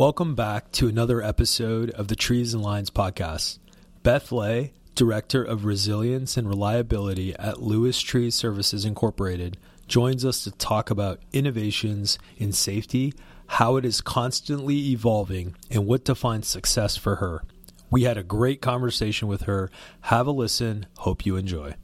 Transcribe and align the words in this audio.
Welcome 0.00 0.34
back 0.34 0.72
to 0.72 0.88
another 0.88 1.22
episode 1.22 1.90
of 1.90 2.08
the 2.08 2.16
Trees 2.16 2.54
and 2.54 2.62
Lines 2.62 2.88
podcast. 2.88 3.58
Beth 4.02 4.32
Lay, 4.32 4.72
Director 4.94 5.44
of 5.44 5.66
Resilience 5.66 6.38
and 6.38 6.48
Reliability 6.48 7.36
at 7.38 7.60
Lewis 7.60 8.00
Tree 8.00 8.30
Services 8.30 8.86
Incorporated, 8.86 9.58
joins 9.88 10.24
us 10.24 10.42
to 10.44 10.52
talk 10.52 10.88
about 10.88 11.20
innovations 11.34 12.18
in 12.38 12.50
safety, 12.50 13.12
how 13.46 13.76
it 13.76 13.84
is 13.84 14.00
constantly 14.00 14.88
evolving, 14.88 15.54
and 15.70 15.86
what 15.86 16.06
defines 16.06 16.48
success 16.48 16.96
for 16.96 17.16
her. 17.16 17.42
We 17.90 18.04
had 18.04 18.16
a 18.16 18.22
great 18.22 18.62
conversation 18.62 19.28
with 19.28 19.42
her. 19.42 19.70
Have 20.00 20.26
a 20.26 20.32
listen. 20.32 20.86
Hope 20.96 21.26
you 21.26 21.36
enjoy. 21.36 21.74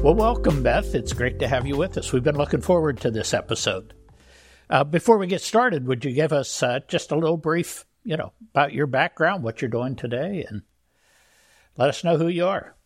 Well, 0.00 0.14
welcome, 0.14 0.62
Beth. 0.62 0.94
It's 0.94 1.12
great 1.12 1.40
to 1.40 1.48
have 1.48 1.66
you 1.66 1.76
with 1.76 1.98
us. 1.98 2.12
We've 2.12 2.22
been 2.22 2.38
looking 2.38 2.60
forward 2.60 3.00
to 3.00 3.10
this 3.10 3.34
episode. 3.34 3.94
Uh, 4.70 4.84
before 4.84 5.18
we 5.18 5.26
get 5.26 5.42
started, 5.42 5.88
would 5.88 6.04
you 6.04 6.12
give 6.12 6.32
us 6.32 6.62
uh, 6.62 6.78
just 6.86 7.10
a 7.10 7.16
little 7.16 7.36
brief, 7.36 7.84
you 8.04 8.16
know, 8.16 8.32
about 8.54 8.72
your 8.72 8.86
background, 8.86 9.42
what 9.42 9.60
you're 9.60 9.68
doing 9.68 9.96
today, 9.96 10.46
and 10.48 10.62
let 11.76 11.88
us 11.88 12.04
know 12.04 12.16
who 12.16 12.28
you 12.28 12.46
are? 12.46 12.76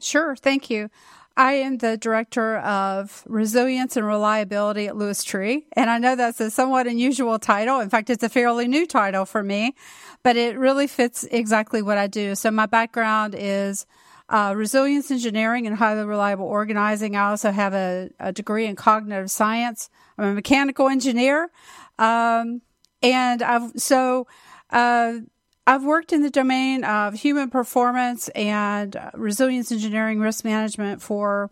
Sure. 0.00 0.36
Thank 0.36 0.68
you. 0.68 0.90
I 1.34 1.54
am 1.54 1.78
the 1.78 1.96
director 1.96 2.58
of 2.58 3.24
resilience 3.26 3.96
and 3.96 4.06
reliability 4.06 4.86
at 4.86 4.96
Lewis 4.96 5.24
Tree. 5.24 5.66
And 5.72 5.88
I 5.88 5.96
know 5.96 6.14
that's 6.14 6.40
a 6.40 6.50
somewhat 6.50 6.86
unusual 6.86 7.38
title. 7.38 7.80
In 7.80 7.88
fact, 7.88 8.10
it's 8.10 8.22
a 8.22 8.28
fairly 8.28 8.68
new 8.68 8.86
title 8.86 9.24
for 9.24 9.42
me, 9.42 9.74
but 10.22 10.36
it 10.36 10.58
really 10.58 10.88
fits 10.88 11.24
exactly 11.30 11.80
what 11.80 11.96
I 11.96 12.06
do. 12.06 12.34
So 12.34 12.50
my 12.50 12.66
background 12.66 13.34
is 13.36 13.86
uh, 14.28 14.52
resilience 14.56 15.10
engineering 15.10 15.66
and 15.66 15.76
highly 15.76 16.04
reliable 16.04 16.46
organizing. 16.46 17.16
I 17.16 17.30
also 17.30 17.50
have 17.50 17.74
a, 17.74 18.10
a 18.20 18.32
degree 18.32 18.66
in 18.66 18.76
cognitive 18.76 19.30
science. 19.30 19.88
I'm 20.16 20.24
a 20.24 20.34
mechanical 20.34 20.88
engineer. 20.88 21.50
Um, 21.98 22.62
and 23.02 23.42
I've, 23.42 23.72
so, 23.76 24.26
uh, 24.70 25.18
I've 25.66 25.84
worked 25.84 26.12
in 26.12 26.22
the 26.22 26.30
domain 26.30 26.84
of 26.84 27.14
human 27.14 27.50
performance 27.50 28.28
and 28.30 28.96
resilience 29.14 29.70
engineering 29.70 30.18
risk 30.18 30.44
management 30.44 31.02
for 31.02 31.50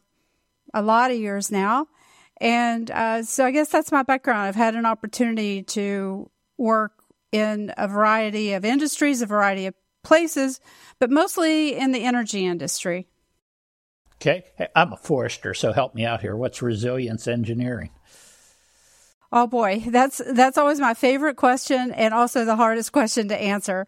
a 0.72 0.83
lot 0.83 1.11
of 1.11 1.18
years 1.18 1.50
now. 1.50 1.88
And 2.40 2.90
uh, 2.90 3.22
so 3.22 3.44
I 3.44 3.50
guess 3.50 3.68
that's 3.68 3.92
my 3.92 4.02
background. 4.02 4.40
I've 4.40 4.55
had 4.55 4.74
an 4.74 4.86
opportunity 4.86 5.62
to 5.64 6.30
work 6.58 6.92
in 7.33 7.72
a 7.77 7.88
variety 7.88 8.52
of 8.52 8.64
industries, 8.64 9.22
a 9.22 9.27
variety 9.27 9.66
of 9.66 9.74
places, 10.06 10.60
but 10.98 11.10
mostly 11.10 11.74
in 11.74 11.90
the 11.92 12.04
energy 12.04 12.46
industry. 12.46 13.08
Okay. 14.16 14.44
Hey, 14.56 14.68
I'm 14.74 14.92
a 14.92 14.96
forester, 14.96 15.52
so 15.52 15.72
help 15.72 15.94
me 15.94 16.06
out 16.06 16.22
here. 16.22 16.36
What's 16.36 16.62
resilience 16.62 17.26
engineering? 17.26 17.90
Oh 19.32 19.46
boy, 19.46 19.82
that's 19.88 20.22
that's 20.24 20.56
always 20.56 20.78
my 20.78 20.94
favorite 20.94 21.36
question 21.36 21.90
and 21.92 22.14
also 22.14 22.44
the 22.44 22.56
hardest 22.56 22.92
question 22.92 23.28
to 23.28 23.36
answer. 23.36 23.86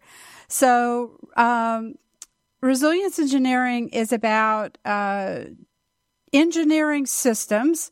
So, 0.49 1.17
um, 1.37 1.95
resilience 2.61 3.17
engineering 3.17 3.89
is 3.89 4.11
about 4.11 4.77
uh, 4.83 5.45
engineering 6.33 7.05
systems 7.05 7.91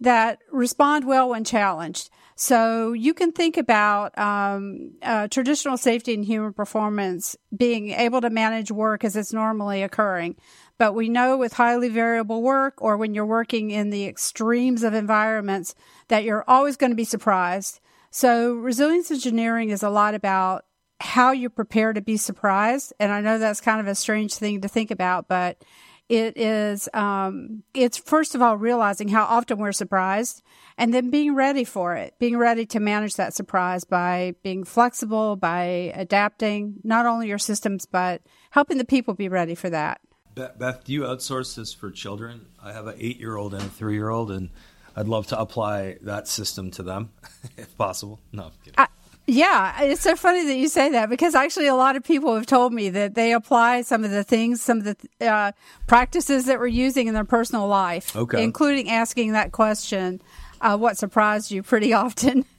that 0.00 0.40
respond 0.50 1.06
well 1.06 1.28
when 1.28 1.44
challenged. 1.44 2.10
So 2.40 2.92
you 2.92 3.14
can 3.14 3.32
think 3.32 3.56
about 3.56 4.16
um, 4.16 4.92
uh, 5.02 5.26
traditional 5.26 5.76
safety 5.76 6.14
and 6.14 6.24
human 6.24 6.52
performance 6.52 7.34
being 7.54 7.90
able 7.90 8.20
to 8.20 8.30
manage 8.30 8.70
work 8.70 9.02
as 9.02 9.16
it's 9.16 9.32
normally 9.32 9.82
occurring. 9.82 10.36
But 10.78 10.92
we 10.92 11.08
know 11.08 11.36
with 11.36 11.54
highly 11.54 11.88
variable 11.88 12.40
work 12.40 12.74
or 12.80 12.96
when 12.96 13.12
you're 13.12 13.26
working 13.26 13.72
in 13.72 13.90
the 13.90 14.06
extremes 14.06 14.84
of 14.84 14.94
environments 14.94 15.74
that 16.06 16.22
you're 16.22 16.44
always 16.46 16.76
going 16.76 16.92
to 16.92 16.96
be 16.96 17.02
surprised. 17.02 17.80
So 18.12 18.52
resilience 18.52 19.10
engineering 19.10 19.70
is 19.70 19.82
a 19.82 19.90
lot 19.90 20.14
about 20.14 20.64
how 21.00 21.32
you 21.32 21.50
prepare 21.50 21.92
to 21.92 22.00
be 22.00 22.16
surprised. 22.16 22.92
And 23.00 23.10
I 23.10 23.20
know 23.20 23.38
that's 23.38 23.60
kind 23.60 23.80
of 23.80 23.88
a 23.88 23.96
strange 23.96 24.34
thing 24.34 24.60
to 24.60 24.68
think 24.68 24.92
about, 24.92 25.26
but 25.26 25.64
it 26.08 26.36
is, 26.36 26.88
um, 26.94 27.64
it's 27.74 27.98
first 27.98 28.36
of 28.36 28.42
all 28.42 28.56
realizing 28.56 29.08
how 29.08 29.24
often 29.24 29.58
we're 29.58 29.72
surprised 29.72 30.40
and 30.78 30.94
then 30.94 31.10
being 31.10 31.34
ready 31.34 31.64
for 31.64 31.96
it, 31.96 32.14
being 32.20 32.38
ready 32.38 32.64
to 32.66 32.80
manage 32.80 33.16
that 33.16 33.34
surprise 33.34 33.84
by 33.84 34.34
being 34.44 34.62
flexible, 34.62 35.34
by 35.34 35.92
adapting 35.94 36.76
not 36.84 37.04
only 37.04 37.26
your 37.26 37.38
systems, 37.38 37.84
but 37.84 38.22
helping 38.50 38.78
the 38.78 38.84
people 38.84 39.12
be 39.12 39.28
ready 39.28 39.56
for 39.56 39.68
that. 39.68 40.00
Beth, 40.34 40.84
do 40.84 40.92
you 40.92 41.00
outsource 41.00 41.56
this 41.56 41.74
for 41.74 41.90
children? 41.90 42.46
I 42.62 42.72
have 42.72 42.86
an 42.86 42.94
eight 42.98 43.18
year 43.18 43.36
old 43.36 43.54
and 43.54 43.62
a 43.64 43.68
three 43.68 43.94
year 43.94 44.08
old, 44.08 44.30
and 44.30 44.50
I'd 44.94 45.08
love 45.08 45.26
to 45.28 45.38
apply 45.38 45.96
that 46.02 46.28
system 46.28 46.70
to 46.72 46.84
them 46.84 47.10
if 47.56 47.76
possible. 47.76 48.20
No, 48.30 48.52
I, 48.76 48.86
yeah, 49.26 49.82
it's 49.82 50.00
so 50.00 50.14
funny 50.14 50.46
that 50.46 50.56
you 50.56 50.68
say 50.68 50.90
that 50.92 51.10
because 51.10 51.34
actually 51.34 51.66
a 51.66 51.74
lot 51.74 51.96
of 51.96 52.04
people 52.04 52.36
have 52.36 52.46
told 52.46 52.72
me 52.72 52.88
that 52.90 53.14
they 53.14 53.32
apply 53.32 53.82
some 53.82 54.04
of 54.04 54.12
the 54.12 54.22
things, 54.22 54.62
some 54.62 54.78
of 54.78 54.84
the 54.84 55.26
uh, 55.26 55.52
practices 55.88 56.46
that 56.46 56.60
we're 56.60 56.68
using 56.68 57.08
in 57.08 57.14
their 57.14 57.24
personal 57.24 57.66
life, 57.66 58.14
okay. 58.14 58.42
including 58.42 58.88
asking 58.88 59.32
that 59.32 59.50
question, 59.50 60.22
uh, 60.60 60.76
what 60.76 60.96
surprised 60.96 61.50
you 61.50 61.62
pretty 61.62 61.92
often. 61.92 62.44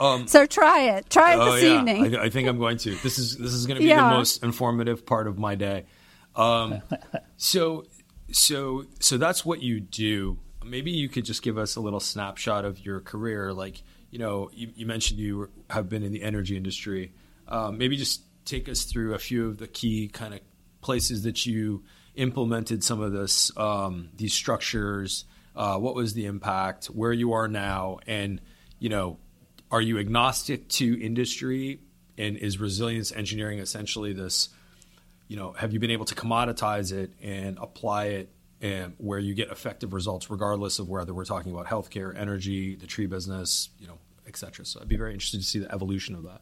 Um, 0.00 0.26
so 0.26 0.46
try 0.46 0.96
it. 0.96 1.10
Try 1.10 1.34
it 1.34 1.38
oh, 1.38 1.52
this 1.52 1.62
yeah. 1.62 1.78
evening. 1.78 2.16
I, 2.16 2.22
I, 2.22 2.30
think 2.30 2.48
I'm 2.48 2.58
going 2.58 2.78
to. 2.78 2.94
This 3.02 3.18
is 3.18 3.36
this 3.36 3.52
is 3.52 3.66
going 3.66 3.76
to 3.76 3.82
be 3.82 3.90
yeah. 3.90 4.08
the 4.08 4.16
most 4.16 4.42
informative 4.42 5.04
part 5.04 5.28
of 5.28 5.38
my 5.38 5.56
day. 5.56 5.84
Um, 6.34 6.80
so 7.36 7.84
so 8.32 8.86
so 8.98 9.18
that's 9.18 9.44
what 9.44 9.62
you 9.62 9.78
do. 9.78 10.38
Maybe 10.64 10.90
you 10.90 11.10
could 11.10 11.26
just 11.26 11.42
give 11.42 11.58
us 11.58 11.76
a 11.76 11.80
little 11.80 12.00
snapshot 12.00 12.64
of 12.64 12.82
your 12.82 13.00
career, 13.00 13.52
like 13.52 13.82
you 14.10 14.18
know, 14.18 14.50
you, 14.52 14.72
you 14.74 14.86
mentioned 14.86 15.20
you 15.20 15.50
have 15.68 15.88
been 15.88 16.02
in 16.02 16.12
the 16.12 16.22
energy 16.22 16.56
industry. 16.56 17.12
Um, 17.48 17.78
maybe 17.78 17.96
just 17.96 18.22
take 18.44 18.68
us 18.68 18.84
through 18.84 19.14
a 19.14 19.18
few 19.18 19.48
of 19.48 19.58
the 19.58 19.68
key 19.68 20.08
kind 20.08 20.34
of 20.34 20.40
places 20.80 21.22
that 21.24 21.46
you 21.46 21.84
implemented 22.14 22.82
some 22.82 23.00
of 23.00 23.12
this 23.12 23.56
um, 23.56 24.10
these 24.16 24.32
structures. 24.32 25.24
Uh, 25.60 25.76
what 25.76 25.94
was 25.94 26.14
the 26.14 26.24
impact? 26.24 26.86
Where 26.86 27.12
you 27.12 27.34
are 27.34 27.46
now, 27.46 27.98
and 28.06 28.40
you 28.78 28.88
know, 28.88 29.18
are 29.70 29.82
you 29.82 29.98
agnostic 29.98 30.68
to 30.80 30.98
industry? 30.98 31.80
And 32.16 32.38
is 32.38 32.58
resilience 32.58 33.12
engineering 33.12 33.58
essentially 33.58 34.14
this? 34.14 34.48
You 35.28 35.36
know, 35.36 35.52
have 35.52 35.74
you 35.74 35.78
been 35.78 35.90
able 35.90 36.06
to 36.06 36.14
commoditize 36.14 36.92
it 36.92 37.10
and 37.22 37.58
apply 37.58 38.04
it 38.06 38.30
and 38.62 38.94
where 38.96 39.18
you 39.18 39.34
get 39.34 39.50
effective 39.50 39.92
results 39.92 40.30
regardless 40.30 40.78
of 40.78 40.88
whether 40.88 41.12
we're 41.12 41.26
talking 41.26 41.52
about 41.52 41.66
healthcare, 41.66 42.16
energy, 42.16 42.74
the 42.74 42.86
tree 42.86 43.06
business, 43.06 43.68
you 43.78 43.86
know, 43.86 43.98
et 44.26 44.36
cetera. 44.36 44.64
So 44.64 44.80
I'd 44.80 44.88
be 44.88 44.96
very 44.96 45.12
interested 45.12 45.40
to 45.40 45.46
see 45.46 45.58
the 45.58 45.72
evolution 45.72 46.14
of 46.14 46.22
that. 46.24 46.40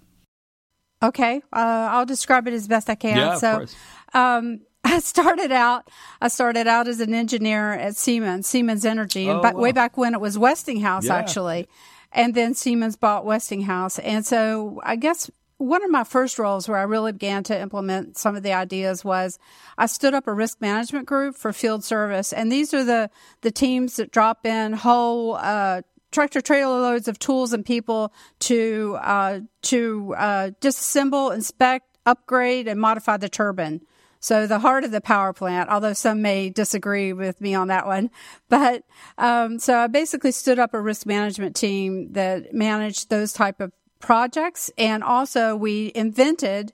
Okay, 1.03 1.43
uh, 1.53 1.89
I'll 1.93 2.07
describe 2.07 2.47
it 2.47 2.55
as 2.55 2.69
best 2.69 2.89
I 2.89 2.95
can. 2.95 3.17
Yeah, 3.17 3.35
so, 3.37 3.67
um, 4.15 4.61
I 4.89 5.01
started 5.01 5.53
out. 5.53 5.89
I 6.21 6.29
started 6.29 6.67
out 6.67 6.89
as 6.89 7.01
an 7.01 7.15
engineer 7.15 7.73
at 7.73 7.97
Siemens, 7.97 8.47
Siemens 8.47 8.85
Energy, 8.85 9.29
and 9.29 9.39
oh, 9.39 9.43
wow. 9.43 9.53
way 9.53 9.73
back 9.73 9.97
when 9.97 10.15
it 10.15 10.21
was 10.21 10.39
Westinghouse, 10.39 11.07
yeah. 11.07 11.17
actually. 11.17 11.69
And 12.13 12.35
then 12.35 12.55
Siemens 12.55 12.97
bought 12.97 13.27
Westinghouse, 13.27 13.99
and 13.99 14.25
so 14.25 14.81
I 14.83 14.97
guess 14.97 15.31
one 15.59 15.85
of 15.85 15.91
my 15.91 16.05
first 16.05 16.39
roles 16.39 16.69
where 16.69 16.79
I 16.79 16.85
really 16.85 17.13
began 17.13 17.43
to 17.45 17.61
implement 17.61 18.17
some 18.17 18.37
of 18.37 18.45
the 18.45 18.53
ideas 18.53 19.05
was 19.05 19.39
I 19.77 19.87
stood 19.87 20.15
up 20.15 20.29
a 20.29 20.33
risk 20.33 20.61
management 20.61 21.07
group 21.07 21.37
for 21.37 21.53
field 21.53 21.83
service. 21.83 22.33
And 22.33 22.51
these 22.51 22.73
are 22.73 22.85
the, 22.85 23.11
the 23.43 23.51
teams 23.51 23.97
that 23.97 24.13
drop 24.13 24.47
in 24.47 24.73
whole, 24.73 25.35
uh, 25.35 25.83
tractor 26.13 26.41
trailer 26.41 26.81
loads 26.81 27.09
of 27.09 27.19
tools 27.19 27.53
and 27.53 27.67
people 27.67 28.13
to, 28.39 28.99
uh, 29.03 29.41
to, 29.63 30.15
uh, 30.17 30.51
disassemble, 30.61 31.35
inspect, 31.35 31.99
upgrade, 32.07 32.69
and 32.69 32.81
modify 32.81 33.17
the 33.17 33.29
turbine. 33.29 33.81
So 34.21 34.47
the 34.47 34.59
heart 34.59 34.85
of 34.85 34.91
the 34.91 35.01
power 35.01 35.33
plant, 35.33 35.71
although 35.71 35.93
some 35.93 36.23
may 36.23 36.51
disagree 36.51 37.13
with 37.13 37.41
me 37.41 37.55
on 37.55 37.69
that 37.69 37.87
one, 37.87 38.11
but 38.49 38.85
um, 39.17 39.59
so 39.59 39.79
I 39.79 39.87
basically 39.87 40.33
stood 40.33 40.59
up 40.59 40.75
a 40.75 40.81
risk 40.81 41.07
management 41.07 41.55
team 41.55 42.13
that 42.13 42.53
managed 42.53 43.11
those 43.11 43.33
type 43.33 43.61
of 43.61 43.73
projects. 44.01 44.71
And 44.77 45.05
also 45.05 45.57
we 45.57 45.93
invented 45.95 46.73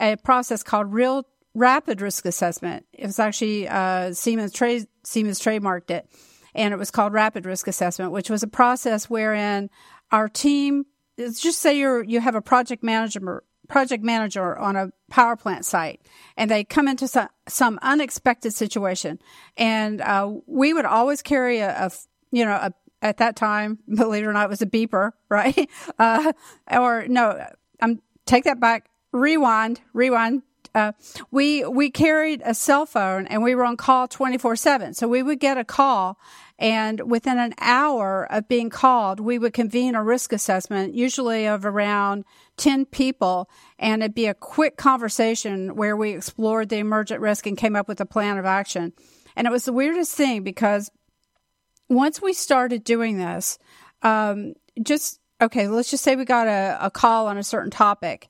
a 0.00 0.16
process 0.16 0.62
called 0.62 0.92
real 0.92 1.26
rapid 1.54 2.00
risk 2.00 2.26
assessment. 2.26 2.86
It 2.92 3.06
was 3.06 3.18
actually, 3.18 3.68
uh, 3.68 4.12
Siemens 4.12 4.52
trade, 4.52 4.86
Siemens 5.04 5.40
trademarked 5.40 5.90
it 5.90 6.08
and 6.54 6.72
it 6.72 6.76
was 6.76 6.90
called 6.90 7.12
rapid 7.12 7.46
risk 7.46 7.66
assessment, 7.66 8.12
which 8.12 8.30
was 8.30 8.42
a 8.42 8.48
process 8.48 9.10
wherein 9.10 9.70
our 10.12 10.28
team, 10.28 10.86
just 11.16 11.60
say 11.60 11.78
you're, 11.78 12.02
you 12.02 12.20
have 12.20 12.34
a 12.34 12.42
project 12.42 12.82
manager, 12.82 13.44
project 13.68 14.04
manager 14.04 14.56
on 14.58 14.76
a 14.76 14.90
power 15.10 15.36
plant 15.36 15.64
site 15.64 16.00
and 16.36 16.50
they 16.50 16.64
come 16.64 16.88
into 16.88 17.08
some, 17.08 17.28
some 17.48 17.78
unexpected 17.82 18.52
situation 18.52 19.18
and 19.56 20.00
uh, 20.00 20.30
we 20.46 20.72
would 20.72 20.84
always 20.84 21.22
carry 21.22 21.58
a, 21.58 21.70
a 21.70 21.90
you 22.30 22.44
know 22.44 22.52
a 22.54 22.72
at 23.04 23.18
that 23.18 23.36
time, 23.36 23.78
believe 23.94 24.24
it 24.24 24.26
or 24.26 24.32
not, 24.32 24.46
it 24.46 24.50
was 24.50 24.62
a 24.62 24.66
beeper, 24.66 25.12
right? 25.28 25.70
Uh, 25.98 26.32
or 26.72 27.06
no, 27.06 27.46
I'm 27.80 28.00
take 28.26 28.44
that 28.44 28.58
back. 28.58 28.88
Rewind, 29.12 29.80
rewind. 29.92 30.42
Uh, 30.74 30.92
we 31.30 31.64
we 31.64 31.88
carried 31.88 32.42
a 32.44 32.52
cell 32.52 32.84
phone 32.84 33.26
and 33.28 33.42
we 33.42 33.54
were 33.54 33.64
on 33.64 33.76
call 33.76 34.08
twenty 34.08 34.38
four 34.38 34.56
seven. 34.56 34.92
So 34.92 35.06
we 35.06 35.22
would 35.22 35.38
get 35.38 35.56
a 35.56 35.64
call, 35.64 36.18
and 36.58 37.00
within 37.08 37.38
an 37.38 37.54
hour 37.60 38.26
of 38.30 38.48
being 38.48 38.70
called, 38.70 39.20
we 39.20 39.38
would 39.38 39.52
convene 39.52 39.94
a 39.94 40.02
risk 40.02 40.32
assessment, 40.32 40.94
usually 40.94 41.46
of 41.46 41.64
around 41.64 42.24
ten 42.56 42.86
people, 42.86 43.48
and 43.78 44.02
it'd 44.02 44.14
be 44.14 44.26
a 44.26 44.34
quick 44.34 44.76
conversation 44.76 45.76
where 45.76 45.96
we 45.96 46.10
explored 46.10 46.70
the 46.70 46.78
emergent 46.78 47.20
risk 47.20 47.46
and 47.46 47.56
came 47.56 47.76
up 47.76 47.86
with 47.86 48.00
a 48.00 48.06
plan 48.06 48.36
of 48.36 48.44
action. 48.44 48.92
And 49.36 49.46
it 49.46 49.50
was 49.50 49.64
the 49.64 49.72
weirdest 49.72 50.16
thing 50.16 50.42
because 50.42 50.90
once 51.88 52.20
we 52.20 52.32
started 52.32 52.82
doing 52.82 53.18
this, 53.18 53.58
um, 54.02 54.54
just 54.82 55.20
okay, 55.40 55.68
let's 55.68 55.90
just 55.90 56.02
say 56.02 56.16
we 56.16 56.24
got 56.24 56.48
a, 56.48 56.78
a 56.80 56.90
call 56.90 57.28
on 57.28 57.38
a 57.38 57.44
certain 57.44 57.70
topic, 57.70 58.28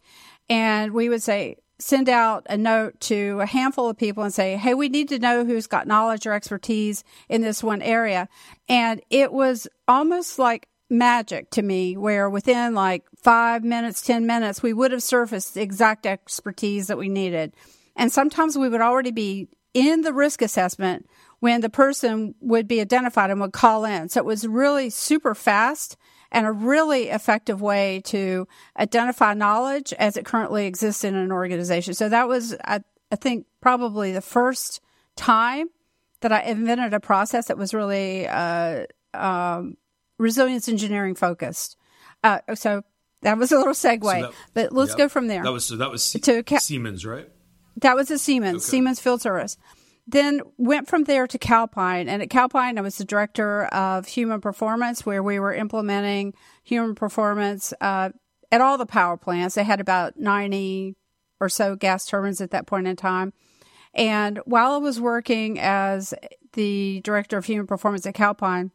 and 0.50 0.92
we 0.92 1.08
would 1.08 1.22
say, 1.22 1.56
send 1.78 2.08
out 2.08 2.46
a 2.48 2.56
note 2.56 3.00
to 3.00 3.40
a 3.40 3.46
handful 3.46 3.88
of 3.88 3.96
people 3.96 4.22
and 4.22 4.32
say, 4.32 4.56
Hey, 4.56 4.74
we 4.74 4.88
need 4.88 5.08
to 5.08 5.18
know 5.18 5.44
who's 5.44 5.66
got 5.66 5.86
knowledge 5.86 6.26
or 6.26 6.32
expertise 6.32 7.04
in 7.28 7.42
this 7.42 7.62
one 7.62 7.82
area. 7.82 8.28
And 8.68 9.00
it 9.10 9.32
was 9.32 9.66
almost 9.88 10.38
like 10.38 10.68
magic 10.90 11.50
to 11.50 11.62
me 11.62 11.96
where 11.96 12.30
within 12.30 12.74
like 12.74 13.04
five 13.16 13.64
minutes, 13.64 14.02
10 14.02 14.26
minutes, 14.26 14.62
we 14.62 14.72
would 14.72 14.92
have 14.92 15.02
surfaced 15.02 15.54
the 15.54 15.62
exact 15.62 16.06
expertise 16.06 16.86
that 16.86 16.98
we 16.98 17.08
needed. 17.08 17.54
And 17.96 18.12
sometimes 18.12 18.56
we 18.56 18.68
would 18.68 18.80
already 18.80 19.10
be 19.10 19.48
in 19.72 20.02
the 20.02 20.12
risk 20.12 20.42
assessment 20.42 21.06
when 21.40 21.60
the 21.60 21.68
person 21.68 22.34
would 22.40 22.68
be 22.68 22.80
identified 22.80 23.30
and 23.30 23.40
would 23.40 23.52
call 23.52 23.84
in. 23.84 24.08
So 24.08 24.20
it 24.20 24.24
was 24.24 24.46
really 24.46 24.90
super 24.90 25.34
fast 25.34 25.96
and 26.34 26.46
a 26.46 26.52
really 26.52 27.10
effective 27.10 27.62
way 27.62 28.02
to 28.06 28.46
identify 28.78 29.32
knowledge 29.34 29.94
as 29.94 30.16
it 30.16 30.26
currently 30.26 30.66
exists 30.66 31.04
in 31.04 31.14
an 31.14 31.30
organization. 31.30 31.94
So 31.94 32.08
that 32.08 32.26
was, 32.26 32.56
I, 32.64 32.80
I 33.12 33.16
think, 33.16 33.46
probably 33.60 34.10
the 34.10 34.20
first 34.20 34.80
time 35.14 35.68
that 36.22 36.32
I 36.32 36.42
invented 36.42 36.92
a 36.92 36.98
process 36.98 37.46
that 37.46 37.56
was 37.56 37.72
really 37.72 38.26
uh, 38.26 38.86
um, 39.14 39.76
resilience 40.18 40.68
engineering 40.68 41.14
focused. 41.14 41.76
Uh, 42.24 42.40
so 42.54 42.82
that 43.22 43.38
was 43.38 43.52
a 43.52 43.56
little 43.56 43.72
segue, 43.72 44.02
so 44.02 44.20
that, 44.22 44.32
but 44.54 44.72
let's 44.72 44.90
yep. 44.90 44.98
go 44.98 45.08
from 45.08 45.28
there. 45.28 45.44
That 45.44 45.52
was 45.52 45.64
so 45.64 45.76
that 45.76 45.90
was 45.90 46.12
to 46.12 46.42
Siemens, 46.58 47.06
right? 47.06 47.28
That 47.76 47.94
was 47.94 48.10
a 48.10 48.18
Siemens, 48.18 48.56
okay. 48.56 48.70
Siemens 48.70 48.98
Field 48.98 49.22
Service 49.22 49.56
then 50.06 50.42
went 50.58 50.88
from 50.88 51.04
there 51.04 51.26
to 51.26 51.38
Calpine. 51.38 52.08
And 52.08 52.22
at 52.22 52.30
Calpine, 52.30 52.78
I 52.78 52.82
was 52.82 52.98
the 52.98 53.04
director 53.04 53.64
of 53.66 54.06
human 54.06 54.40
performance, 54.40 55.06
where 55.06 55.22
we 55.22 55.38
were 55.38 55.54
implementing 55.54 56.34
human 56.62 56.94
performance 56.94 57.72
uh, 57.80 58.10
at 58.52 58.60
all 58.60 58.76
the 58.76 58.86
power 58.86 59.16
plants. 59.16 59.54
They 59.54 59.64
had 59.64 59.80
about 59.80 60.18
90 60.18 60.96
or 61.40 61.48
so 61.48 61.74
gas 61.76 62.06
turbines 62.06 62.40
at 62.40 62.50
that 62.50 62.66
point 62.66 62.86
in 62.86 62.96
time. 62.96 63.32
And 63.94 64.40
while 64.44 64.72
I 64.72 64.78
was 64.78 65.00
working 65.00 65.58
as 65.58 66.12
the 66.52 67.00
director 67.02 67.36
of 67.36 67.44
human 67.44 67.66
performance 67.66 68.06
at 68.06 68.14
Calpine, 68.14 68.72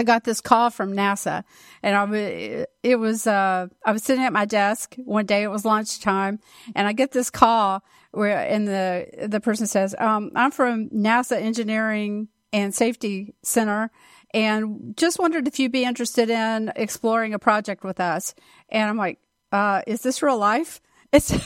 I 0.00 0.04
got 0.04 0.22
this 0.22 0.40
call 0.40 0.70
from 0.70 0.92
NASA, 0.92 1.42
and 1.82 1.96
I 1.96 2.66
it 2.84 2.96
was 2.96 3.26
uh, 3.26 3.66
I 3.84 3.92
was 3.92 4.04
sitting 4.04 4.22
at 4.22 4.32
my 4.32 4.44
desk 4.44 4.94
one 5.04 5.26
day. 5.26 5.42
It 5.42 5.48
was 5.48 5.64
lunchtime, 5.64 6.38
and 6.76 6.86
I 6.86 6.92
get 6.92 7.10
this 7.10 7.30
call 7.30 7.82
where 8.18 8.36
and 8.36 8.66
the 8.66 9.28
the 9.28 9.40
person 9.40 9.66
says, 9.66 9.94
um, 9.98 10.32
"I'm 10.34 10.50
from 10.50 10.88
NASA 10.90 11.40
Engineering 11.40 12.28
and 12.52 12.74
Safety 12.74 13.34
Center, 13.42 13.90
and 14.34 14.94
just 14.96 15.18
wondered 15.18 15.46
if 15.46 15.58
you'd 15.58 15.72
be 15.72 15.84
interested 15.84 16.28
in 16.28 16.72
exploring 16.74 17.32
a 17.32 17.38
project 17.38 17.84
with 17.84 18.00
us." 18.00 18.34
And 18.68 18.90
I'm 18.90 18.96
like, 18.96 19.20
uh, 19.52 19.82
"Is 19.86 20.02
this 20.02 20.22
real 20.22 20.38
life?" 20.38 20.80
So 21.20 21.38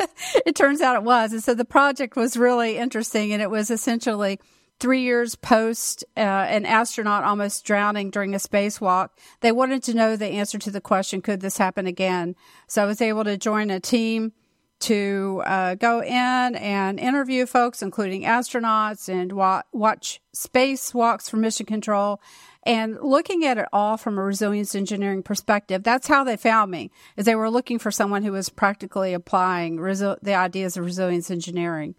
it 0.46 0.56
turns 0.56 0.80
out 0.80 0.96
it 0.96 1.02
was, 1.02 1.32
and 1.32 1.44
so 1.44 1.52
the 1.52 1.66
project 1.66 2.16
was 2.16 2.38
really 2.38 2.78
interesting, 2.78 3.34
and 3.34 3.42
it 3.42 3.50
was 3.50 3.70
essentially 3.70 4.40
three 4.78 5.02
years 5.02 5.34
post 5.34 6.04
uh, 6.16 6.20
an 6.20 6.64
astronaut 6.64 7.22
almost 7.22 7.66
drowning 7.66 8.10
during 8.10 8.34
a 8.34 8.38
spacewalk, 8.38 9.10
they 9.40 9.52
wanted 9.52 9.82
to 9.82 9.94
know 9.94 10.16
the 10.16 10.26
answer 10.26 10.58
to 10.58 10.70
the 10.70 10.80
question, 10.80 11.20
could 11.20 11.42
this 11.42 11.58
happen 11.58 11.86
again? 11.86 12.34
So 12.66 12.82
I 12.82 12.86
was 12.86 13.02
able 13.02 13.24
to 13.24 13.36
join 13.36 13.70
a 13.70 13.78
team 13.78 14.32
to 14.80 15.42
uh, 15.46 15.74
go 15.74 16.02
in 16.02 16.56
and 16.56 16.98
interview 16.98 17.46
folks, 17.46 17.82
including 17.82 18.22
astronauts, 18.22 19.08
and 19.08 19.32
wa- 19.32 19.62
watch 19.72 20.20
spacewalks 20.34 21.30
for 21.30 21.36
mission 21.36 21.66
control. 21.66 22.20
And 22.62 22.98
looking 23.00 23.44
at 23.44 23.58
it 23.58 23.66
all 23.72 23.96
from 23.96 24.18
a 24.18 24.22
resilience 24.22 24.74
engineering 24.74 25.22
perspective, 25.22 25.82
that's 25.82 26.08
how 26.08 26.24
they 26.24 26.36
found 26.36 26.70
me, 26.70 26.90
is 27.16 27.24
they 27.24 27.34
were 27.34 27.50
looking 27.50 27.78
for 27.78 27.90
someone 27.90 28.22
who 28.22 28.32
was 28.32 28.48
practically 28.48 29.14
applying 29.14 29.78
resi- 29.78 30.18
the 30.20 30.34
ideas 30.34 30.76
of 30.76 30.84
resilience 30.84 31.30
engineering. 31.30 31.94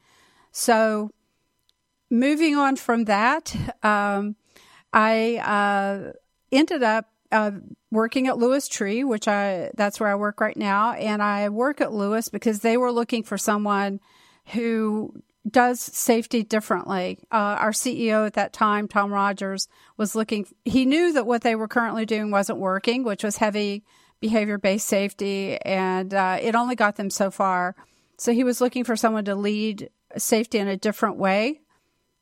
So 0.52 1.12
moving 2.10 2.56
on 2.56 2.76
from 2.76 3.06
that, 3.06 3.56
um, 3.84 4.36
I 4.94 5.38
uh, 5.38 6.14
ended 6.52 6.84
up 6.84 7.11
uh, 7.32 7.52
working 7.92 8.28
at 8.28 8.38
Lewis 8.38 8.68
Tree, 8.68 9.04
which 9.04 9.28
I 9.28 9.72
that's 9.76 10.00
where 10.00 10.10
I 10.10 10.16
work 10.16 10.42
right 10.42 10.58
now, 10.58 10.94
and 10.94 11.22
I 11.22 11.50
work 11.50 11.82
at 11.82 11.94
Lewis 11.94 12.30
because 12.30 12.60
they 12.60 12.78
were 12.78 12.92
looking 12.92 13.24
for 13.24 13.38
someone 13.38 14.00
who 14.48 15.14
does 15.50 15.80
safety 15.80 16.44
differently. 16.44 17.20
Uh, 17.32 17.58
our 17.60 17.72
CEO 17.72 18.26
at 18.26 18.34
that 18.34 18.54
time, 18.54 18.88
Tom 18.88 19.12
Rogers, 19.12 19.68
was 19.98 20.16
looking. 20.16 20.46
He 20.66 20.86
knew 20.86 21.14
that 21.14 21.26
what 21.26 21.42
they 21.42 21.56
were 21.56 21.68
currently 21.68 22.06
doing 22.06 22.32
wasn't 22.32 22.60
working, 22.60 23.04
which 23.04 23.24
was 23.24 23.38
heavy 23.38 23.84
behavior 24.20 24.58
based 24.58 24.88
safety, 24.88 25.58
and 25.62 26.14
uh, 26.14 26.38
it 26.42 26.56
only 26.56 26.76
got 26.76 26.96
them 26.96 27.10
so 27.10 27.32
far. 27.32 27.76
So 28.18 28.34
he 28.34 28.44
was 28.44 28.62
looking 28.62 28.84
for 28.84 28.96
someone 28.96 29.26
to 29.26 29.36
lead 29.36 29.90
safety 30.18 30.60
in 30.60 30.68
a 30.68 30.78
different 30.78 31.18
way 31.18 31.62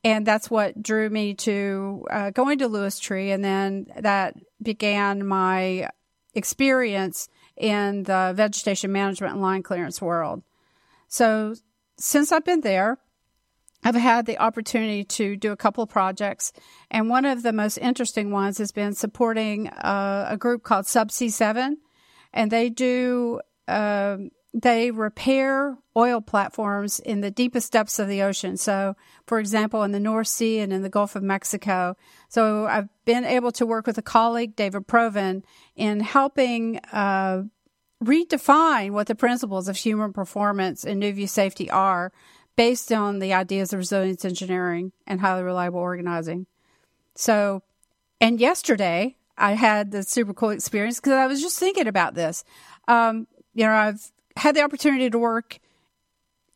and 0.04 0.26
that's 0.26 0.50
what 0.50 0.82
drew 0.82 1.10
me 1.10 1.34
to 1.34 2.06
uh, 2.10 2.30
going 2.32 2.60
to 2.60 2.68
Lewis 2.68 3.00
Tree, 3.00 3.32
and 3.32 3.44
then 3.44 3.88
that 3.98 4.36
began 4.62 5.26
my 5.26 5.90
experience 6.34 7.28
in 7.58 8.04
the 8.04 8.34
vegetation 8.36 8.92
management 8.92 9.34
and 9.34 9.42
line 9.42 9.64
clearance 9.64 10.02
world. 10.02 10.44
So 11.08 11.56
since 11.98 12.32
I've 12.32 12.46
been 12.46 12.62
there, 12.62 13.00
I've 13.84 13.96
had 13.96 14.26
the 14.26 14.38
opportunity 14.38 15.04
to 15.06 15.36
do 15.36 15.52
a 15.52 15.58
couple 15.58 15.84
of 15.84 15.90
projects, 15.90 16.54
and 16.90 17.10
one 17.10 17.26
of 17.26 17.44
the 17.44 17.54
most 17.54 17.78
interesting 17.78 18.32
ones 18.32 18.58
has 18.58 18.72
been 18.72 18.94
supporting 18.94 19.68
uh, 19.68 20.28
a 20.30 20.38
group 20.38 20.64
called 20.64 20.86
Subsea 20.86 21.32
Seven, 21.32 21.78
and 22.34 22.52
they 22.52 22.70
do. 22.70 23.42
Um, 23.68 24.32
they 24.54 24.90
repair 24.92 25.78
oil 25.96 26.22
platforms 26.22 27.00
in 27.00 27.22
the 27.22 27.30
deepest 27.30 27.72
depths 27.72 28.00
of 28.00 28.08
the 28.08 28.22
ocean. 28.22 28.58
So, 28.58 28.96
for 29.28 29.40
example, 29.40 29.84
in 29.84 29.92
the 29.92 30.00
North 30.00 30.28
Sea 30.28 30.60
and 30.60 30.74
in 30.74 30.82
the 30.82 30.90
Gulf 30.90 31.16
of 31.16 31.24
Mexico. 31.24 31.96
So, 32.30 32.66
I've 32.66 32.90
been 33.06 33.26
able 33.26 33.52
to 33.54 33.66
work 33.66 33.86
with 33.86 33.98
a 33.98 34.04
colleague, 34.04 34.56
David 34.56 34.88
Provan, 34.88 35.44
in 35.76 36.00
helping 36.00 36.80
uh, 36.92 37.44
redefine 38.04 38.92
what 38.92 39.08
the 39.08 39.16
principles 39.16 39.68
of 39.68 39.78
human 39.78 40.14
performance 40.14 40.84
and 40.84 41.00
new 41.00 41.12
view 41.12 41.28
safety 41.28 41.70
are 41.70 42.12
based 42.56 42.92
on 42.92 43.20
the 43.20 43.34
ideas 43.34 43.72
of 43.72 43.80
resilience 43.80 44.26
engineering 44.26 44.92
and 45.06 45.22
highly 45.22 45.44
reliable 45.44 45.80
organizing. 45.80 46.46
So, 47.16 47.64
and 48.20 48.40
yesterday 48.40 49.16
I 49.38 49.54
had 49.54 49.92
the 49.92 50.04
super 50.04 50.34
cool 50.34 50.50
experience 50.50 51.00
because 51.00 51.14
I 51.14 51.28
was 51.28 51.42
just 51.42 51.60
thinking 51.60 51.88
about 51.88 52.16
this. 52.16 52.44
Um, 52.88 53.28
you 53.54 53.66
know, 53.66 53.72
I've 53.72 54.12
had 54.40 54.56
the 54.56 54.64
opportunity 54.64 55.10
to 55.10 55.20
work 55.20 55.60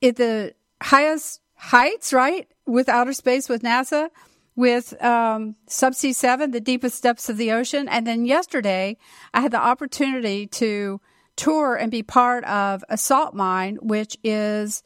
at 0.01 0.15
the 0.15 0.53
highest 0.81 1.41
heights, 1.55 2.11
right, 2.13 2.47
with 2.65 2.89
outer 2.89 3.13
space 3.13 3.49
with 3.49 3.61
NASA, 3.61 4.09
with 4.55 5.01
um, 5.03 5.55
Subsea 5.67 6.13
7, 6.13 6.51
the 6.51 6.61
deepest 6.61 7.03
depths 7.03 7.29
of 7.29 7.37
the 7.37 7.51
ocean. 7.51 7.87
And 7.87 8.05
then 8.05 8.25
yesterday, 8.25 8.97
I 9.33 9.41
had 9.41 9.51
the 9.51 9.61
opportunity 9.61 10.47
to 10.47 11.01
tour 11.35 11.75
and 11.75 11.91
be 11.91 12.03
part 12.03 12.43
of 12.45 12.83
a 12.89 12.97
salt 12.97 13.33
mine, 13.33 13.77
which 13.81 14.17
is 14.23 14.83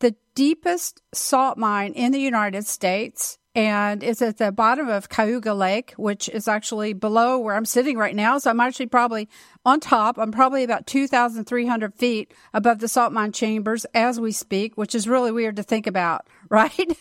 the 0.00 0.14
deepest 0.34 1.02
salt 1.12 1.58
mine 1.58 1.92
in 1.92 2.12
the 2.12 2.20
United 2.20 2.66
States 2.66 3.38
and 3.54 4.04
it's 4.04 4.22
at 4.22 4.38
the 4.38 4.52
bottom 4.52 4.88
of 4.88 5.08
Cayuga 5.08 5.54
Lake, 5.54 5.92
which 5.96 6.28
is 6.28 6.46
actually 6.46 6.92
below 6.92 7.38
where 7.38 7.56
I'm 7.56 7.64
sitting 7.64 7.98
right 7.98 8.14
now. 8.14 8.38
So 8.38 8.50
I'm 8.50 8.60
actually 8.60 8.86
probably 8.86 9.28
on 9.64 9.80
top. 9.80 10.18
I'm 10.18 10.30
probably 10.30 10.62
about 10.62 10.86
2,300 10.86 11.94
feet 11.94 12.32
above 12.54 12.78
the 12.78 12.86
salt 12.86 13.12
mine 13.12 13.32
chambers 13.32 13.86
as 13.92 14.20
we 14.20 14.30
speak, 14.30 14.76
which 14.76 14.94
is 14.94 15.08
really 15.08 15.32
weird 15.32 15.56
to 15.56 15.64
think 15.64 15.88
about, 15.88 16.28
right? 16.48 16.96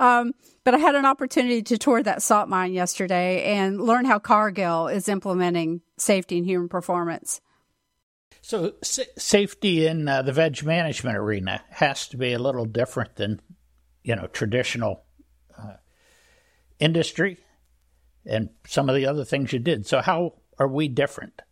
um, 0.00 0.32
but 0.64 0.74
I 0.74 0.78
had 0.78 0.94
an 0.94 1.04
opportunity 1.04 1.62
to 1.62 1.76
tour 1.76 2.02
that 2.02 2.22
salt 2.22 2.48
mine 2.48 2.72
yesterday 2.72 3.44
and 3.44 3.80
learn 3.80 4.06
how 4.06 4.18
Cargill 4.18 4.88
is 4.88 5.08
implementing 5.08 5.82
safety 5.98 6.38
and 6.38 6.46
human 6.46 6.68
performance. 6.68 7.40
So, 8.44 8.72
safety 8.82 9.86
in 9.86 10.08
uh, 10.08 10.22
the 10.22 10.32
veg 10.32 10.64
management 10.64 11.16
arena 11.16 11.62
has 11.70 12.08
to 12.08 12.16
be 12.16 12.32
a 12.32 12.40
little 12.40 12.64
different 12.64 13.14
than, 13.14 13.40
you 14.02 14.16
know, 14.16 14.26
traditional 14.26 15.04
industry 16.82 17.38
and 18.26 18.50
some 18.66 18.88
of 18.88 18.94
the 18.94 19.06
other 19.06 19.24
things 19.24 19.52
you 19.52 19.58
did. 19.58 19.86
So, 19.86 20.00
how 20.00 20.34
are 20.58 20.68
we 20.68 20.88
different? 20.88 21.42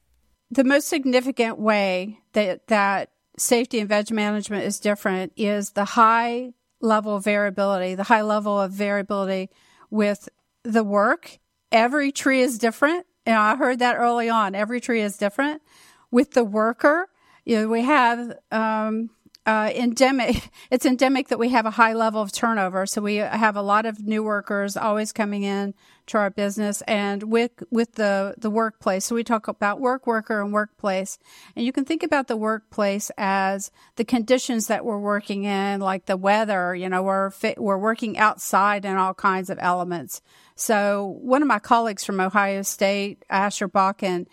The 0.50 0.64
most 0.64 0.88
significant 0.88 1.58
way 1.58 2.18
that, 2.32 2.66
that 2.66 3.10
safety 3.38 3.78
and 3.78 3.88
veg 3.88 4.10
management 4.10 4.64
is 4.64 4.80
different 4.80 5.32
is 5.36 5.70
the 5.70 5.84
high 5.84 6.52
level 6.80 7.18
variability, 7.20 7.94
the 7.94 8.02
high 8.04 8.22
level 8.22 8.60
of 8.60 8.72
variability 8.72 9.50
with 9.90 10.28
the 10.64 10.84
work. 10.84 11.38
Every 11.70 12.10
tree 12.10 12.40
is 12.40 12.58
different. 12.58 13.06
And 13.26 13.36
I 13.36 13.54
heard 13.56 13.78
that 13.78 13.96
early 13.96 14.28
on. 14.28 14.54
Every 14.54 14.80
tree 14.80 15.02
is 15.02 15.16
different. 15.16 15.62
With 16.10 16.32
the 16.32 16.44
worker, 16.44 17.08
you 17.44 17.60
know, 17.60 17.68
we 17.68 17.82
have 17.82 18.32
um, 18.50 19.10
uh, 19.50 19.70
endemic. 19.74 20.50
It's 20.70 20.86
endemic 20.86 21.28
that 21.28 21.38
we 21.40 21.48
have 21.48 21.66
a 21.66 21.70
high 21.72 21.94
level 21.94 22.22
of 22.22 22.30
turnover. 22.30 22.86
So 22.86 23.02
we 23.02 23.16
have 23.16 23.56
a 23.56 23.62
lot 23.62 23.86
of 23.86 24.06
new 24.06 24.22
workers 24.22 24.76
always 24.76 25.12
coming 25.12 25.42
in 25.42 25.74
to 26.06 26.18
our 26.18 26.30
business, 26.30 26.80
and 26.82 27.24
with 27.24 27.64
with 27.72 27.94
the 27.94 28.34
the 28.38 28.50
workplace. 28.50 29.04
So 29.04 29.16
we 29.16 29.24
talk 29.24 29.48
about 29.48 29.80
work 29.80 30.06
worker 30.06 30.40
and 30.40 30.52
workplace, 30.52 31.18
and 31.56 31.66
you 31.66 31.72
can 31.72 31.84
think 31.84 32.04
about 32.04 32.28
the 32.28 32.36
workplace 32.36 33.10
as 33.18 33.72
the 33.96 34.04
conditions 34.04 34.68
that 34.68 34.84
we're 34.84 35.00
working 35.00 35.42
in, 35.42 35.80
like 35.80 36.06
the 36.06 36.16
weather. 36.16 36.72
You 36.72 36.88
know, 36.88 37.02
we're 37.02 37.30
fit, 37.30 37.58
we're 37.58 37.78
working 37.78 38.16
outside 38.16 38.84
in 38.84 38.96
all 38.96 39.14
kinds 39.14 39.50
of 39.50 39.58
elements. 39.60 40.22
So 40.54 41.18
one 41.20 41.42
of 41.42 41.48
my 41.48 41.58
colleagues 41.58 42.04
from 42.04 42.20
Ohio 42.20 42.62
State, 42.62 43.24
Asher 43.28 43.68
Bakken, 43.68 44.26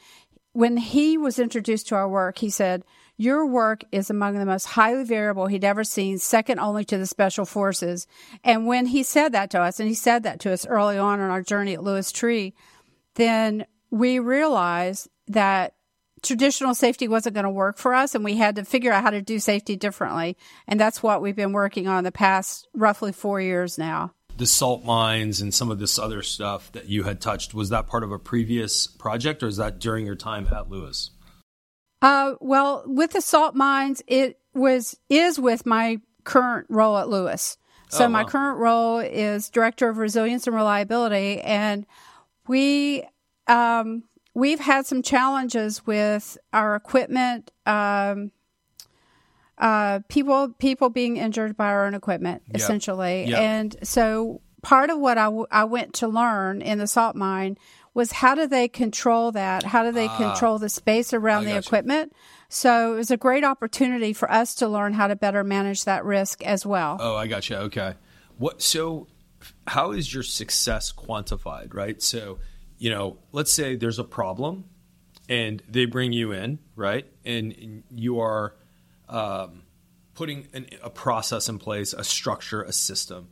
when 0.53 0.77
he 0.77 1.17
was 1.17 1.39
introduced 1.39 1.87
to 1.87 1.95
our 1.95 2.09
work, 2.09 2.37
he 2.37 2.51
said 2.51 2.83
your 3.17 3.47
work 3.47 3.83
is 3.91 4.09
among 4.09 4.35
the 4.37 4.45
most 4.45 4.65
highly 4.65 5.03
variable 5.03 5.47
he'd 5.47 5.63
ever 5.63 5.83
seen, 5.83 6.19
second 6.19 6.59
only 6.59 6.85
to 6.85 6.97
the 6.97 7.07
special 7.07 7.45
forces. 7.45 8.07
And 8.43 8.67
when 8.67 8.85
he 8.85 9.01
said 9.03 9.33
that 9.33 9.49
to 9.51 9.61
us, 9.61 9.79
and 9.79 9.89
he 9.89 9.95
said 9.95 10.23
that 10.23 10.39
to 10.41 10.53
us 10.53 10.67
early 10.67 10.99
on 10.99 11.19
in 11.19 11.29
our 11.29 11.41
journey 11.41 11.73
at 11.73 11.83
Lewis 11.83 12.11
Tree, 12.11 12.53
then 13.15 13.65
we 13.89 14.19
realized 14.19 15.09
that 15.27 15.73
traditional 16.21 16.75
safety 16.75 17.07
wasn't 17.07 17.33
going 17.33 17.43
to 17.43 17.49
work 17.49 17.77
for 17.77 17.93
us 17.93 18.15
and 18.15 18.23
we 18.23 18.35
had 18.37 18.55
to 18.55 18.65
figure 18.65 18.91
out 18.91 19.03
how 19.03 19.09
to 19.09 19.21
do 19.21 19.39
safety 19.39 19.75
differently. 19.75 20.37
And 20.67 20.79
that's 20.79 21.01
what 21.01 21.21
we've 21.21 21.35
been 21.35 21.53
working 21.53 21.87
on 21.87 22.03
the 22.03 22.11
past 22.11 22.67
roughly 22.73 23.11
four 23.11 23.41
years 23.41 23.77
now. 23.77 24.13
The 24.37 24.45
salt 24.45 24.85
mines 24.85 25.41
and 25.41 25.51
some 25.53 25.71
of 25.71 25.79
this 25.79 25.97
other 25.97 26.21
stuff 26.21 26.71
that 26.73 26.85
you 26.85 27.03
had 27.03 27.19
touched, 27.19 27.55
was 27.55 27.69
that 27.69 27.87
part 27.87 28.03
of 28.03 28.11
a 28.11 28.19
previous 28.19 28.85
project 28.85 29.41
or 29.41 29.47
is 29.47 29.57
that 29.57 29.79
during 29.79 30.05
your 30.05 30.15
time 30.15 30.47
at 30.51 30.69
Lewis? 30.69 31.09
Uh, 32.01 32.35
well, 32.39 32.83
with 32.85 33.11
the 33.11 33.21
salt 33.21 33.55
mines, 33.55 34.01
it 34.07 34.39
was 34.53 34.97
is 35.09 35.39
with 35.39 35.65
my 35.65 35.99
current 36.23 36.67
role 36.69 36.97
at 36.97 37.09
Lewis. 37.09 37.57
So 37.89 38.03
oh, 38.03 38.07
wow. 38.07 38.11
my 38.11 38.23
current 38.23 38.59
role 38.59 38.99
is 38.99 39.49
director 39.49 39.89
of 39.89 39.97
resilience 39.97 40.45
and 40.45 40.55
reliability, 40.55 41.39
and 41.41 41.85
we 42.47 43.03
um, 43.47 44.03
we've 44.33 44.59
had 44.59 44.85
some 44.85 45.01
challenges 45.01 45.85
with 45.87 46.37
our 46.53 46.75
equipment. 46.75 47.51
Um, 47.65 48.31
uh, 49.57 50.01
people 50.07 50.49
people 50.59 50.89
being 50.89 51.17
injured 51.17 51.57
by 51.57 51.67
our 51.67 51.87
own 51.87 51.95
equipment, 51.95 52.43
yep. 52.47 52.57
essentially, 52.57 53.25
yep. 53.25 53.39
and 53.39 53.75
so 53.81 54.41
part 54.61 54.89
of 54.89 54.99
what 54.99 55.17
I, 55.17 55.25
w- 55.25 55.47
I 55.49 55.63
went 55.63 55.93
to 55.95 56.07
learn 56.07 56.61
in 56.61 56.77
the 56.77 56.87
salt 56.87 57.15
mine 57.15 57.57
was 57.97 58.11
how 58.11 58.35
do 58.35 58.45
they 58.45 58.67
control 58.67 59.31
that? 59.31 59.63
How 59.63 59.81
do 59.81 59.91
they 59.91 60.05
ah, 60.05 60.17
control 60.17 60.59
the 60.59 60.69
space 60.69 61.13
around 61.13 61.45
the 61.45 61.57
equipment? 61.57 62.11
You. 62.13 62.19
So 62.47 62.93
it 62.93 62.97
was 62.97 63.09
a 63.09 63.17
great 63.17 63.43
opportunity 63.43 64.13
for 64.13 64.31
us 64.31 64.53
to 64.55 64.67
learn 64.67 64.93
how 64.93 65.07
to 65.07 65.15
better 65.15 65.43
manage 65.43 65.85
that 65.85 66.05
risk 66.05 66.43
as 66.45 66.63
well. 66.63 66.97
Oh, 66.99 67.15
I 67.15 67.25
got 67.25 67.49
you. 67.49 67.55
Okay. 67.55 67.95
What 68.37 68.61
so 68.61 69.07
how 69.65 69.93
is 69.93 70.13
your 70.13 70.21
success 70.21 70.93
quantified, 70.93 71.73
right? 71.73 71.99
So, 71.99 72.37
you 72.77 72.91
know, 72.91 73.17
let's 73.31 73.51
say 73.51 73.75
there's 73.75 73.97
a 73.97 74.03
problem 74.03 74.65
and 75.27 75.63
they 75.67 75.85
bring 75.85 76.13
you 76.13 76.33
in, 76.33 76.59
right? 76.75 77.07
And 77.25 77.83
you 77.89 78.19
are 78.19 78.53
um, 79.09 79.63
putting 80.13 80.49
an, 80.53 80.67
a 80.83 80.91
process 80.91 81.49
in 81.49 81.57
place, 81.57 81.93
a 81.93 82.03
structure, 82.03 82.61
a 82.61 82.71
system. 82.71 83.29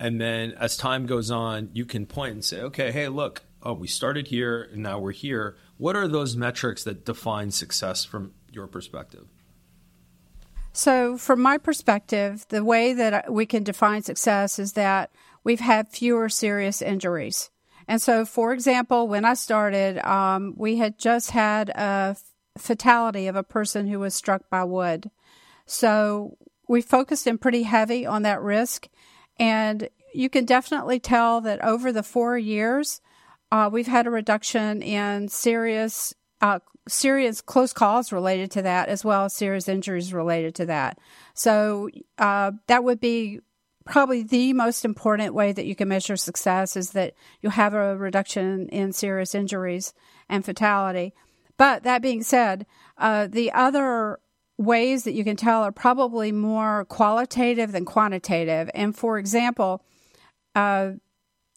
And 0.00 0.20
then 0.20 0.50
as 0.58 0.76
time 0.76 1.06
goes 1.06 1.30
on, 1.30 1.70
you 1.74 1.84
can 1.84 2.06
point 2.06 2.32
and 2.32 2.44
say, 2.44 2.60
okay, 2.62 2.90
hey, 2.90 3.06
look, 3.06 3.44
oh, 3.62 3.74
we 3.74 3.86
started 3.86 4.28
here 4.28 4.68
and 4.72 4.82
now 4.82 4.98
we're 4.98 5.12
here. 5.12 5.56
What 5.76 5.96
are 5.96 6.08
those 6.08 6.36
metrics 6.36 6.84
that 6.84 7.04
define 7.04 7.50
success 7.50 8.04
from 8.04 8.32
your 8.50 8.66
perspective? 8.66 9.26
So, 10.72 11.18
from 11.18 11.40
my 11.40 11.58
perspective, 11.58 12.46
the 12.48 12.64
way 12.64 12.92
that 12.92 13.32
we 13.32 13.44
can 13.44 13.64
define 13.64 14.02
success 14.02 14.58
is 14.58 14.74
that 14.74 15.10
we've 15.42 15.60
had 15.60 15.88
fewer 15.88 16.28
serious 16.28 16.80
injuries. 16.80 17.50
And 17.88 18.00
so, 18.00 18.24
for 18.24 18.52
example, 18.52 19.08
when 19.08 19.24
I 19.24 19.34
started, 19.34 19.98
um, 20.06 20.54
we 20.56 20.76
had 20.76 20.96
just 20.96 21.32
had 21.32 21.70
a 21.70 22.16
fatality 22.56 23.26
of 23.26 23.34
a 23.34 23.42
person 23.42 23.88
who 23.88 23.98
was 23.98 24.14
struck 24.14 24.48
by 24.48 24.62
wood. 24.62 25.10
So, 25.66 26.36
we 26.68 26.82
focused 26.82 27.26
in 27.26 27.36
pretty 27.36 27.64
heavy 27.64 28.06
on 28.06 28.22
that 28.22 28.40
risk. 28.40 28.88
And 29.40 29.88
you 30.14 30.30
can 30.30 30.44
definitely 30.44 31.00
tell 31.00 31.40
that 31.40 31.64
over 31.64 31.90
the 31.90 32.04
four 32.04 32.38
years, 32.38 33.00
uh, 33.52 33.68
we've 33.72 33.86
had 33.86 34.06
a 34.06 34.10
reduction 34.10 34.82
in 34.82 35.28
serious, 35.28 36.14
uh, 36.40 36.60
serious 36.88 37.40
close 37.40 37.72
calls 37.72 38.12
related 38.12 38.50
to 38.52 38.62
that, 38.62 38.88
as 38.88 39.04
well 39.04 39.24
as 39.24 39.34
serious 39.34 39.68
injuries 39.68 40.12
related 40.12 40.54
to 40.56 40.66
that. 40.66 40.98
So 41.34 41.90
uh, 42.18 42.52
that 42.68 42.84
would 42.84 43.00
be 43.00 43.40
probably 43.84 44.22
the 44.22 44.52
most 44.52 44.84
important 44.84 45.34
way 45.34 45.52
that 45.52 45.66
you 45.66 45.74
can 45.74 45.88
measure 45.88 46.16
success 46.16 46.76
is 46.76 46.90
that 46.90 47.14
you'll 47.40 47.52
have 47.52 47.74
a 47.74 47.96
reduction 47.96 48.68
in 48.68 48.92
serious 48.92 49.34
injuries 49.34 49.92
and 50.28 50.44
fatality. 50.44 51.12
But 51.56 51.82
that 51.82 52.02
being 52.02 52.22
said, 52.22 52.66
uh, 52.98 53.26
the 53.26 53.52
other 53.52 54.20
ways 54.58 55.04
that 55.04 55.14
you 55.14 55.24
can 55.24 55.36
tell 55.36 55.62
are 55.62 55.72
probably 55.72 56.30
more 56.32 56.84
qualitative 56.84 57.72
than 57.72 57.84
quantitative. 57.84 58.70
And 58.74 58.96
for 58.96 59.18
example, 59.18 59.82
uh, 60.54 60.92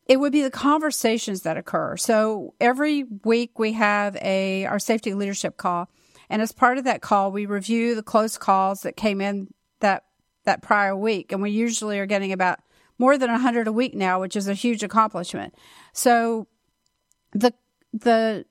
it 0.06 0.20
would 0.20 0.32
be 0.32 0.42
the 0.42 0.52
conversations 0.52 1.42
that 1.44 1.58
occur. 1.58 1.96
So 1.98 2.54
every 2.60 3.06
week 3.24 3.58
we 3.58 3.74
have 3.74 4.16
a 4.18 4.66
our 4.66 4.80
safety 4.80 5.14
leadership 5.14 5.58
call, 5.58 5.90
and 6.30 6.42
as 6.42 6.52
part 6.52 6.78
of 6.78 6.84
that 6.84 7.02
call, 7.02 7.32
we 7.32 7.46
review 7.46 7.96
the 7.96 8.04
close 8.04 8.38
calls 8.38 8.82
that 8.82 8.98
came 8.98 9.22
in 9.22 9.54
that 9.80 10.06
that 10.46 10.62
prior 10.62 10.96
week, 10.96 11.32
and 11.32 11.42
we 11.42 11.52
usually 11.52 12.00
are 12.00 12.06
getting 12.06 12.32
about 12.32 12.60
more 13.00 13.18
than 13.18 13.32
100 13.32 13.68
a 13.68 13.72
week 13.72 13.96
now, 13.96 14.20
which 14.20 14.36
is 14.36 14.48
a 14.48 14.54
huge 14.54 14.84
accomplishment. 14.84 15.54
So 15.94 16.48
the 17.32 17.54
the 17.94 18.46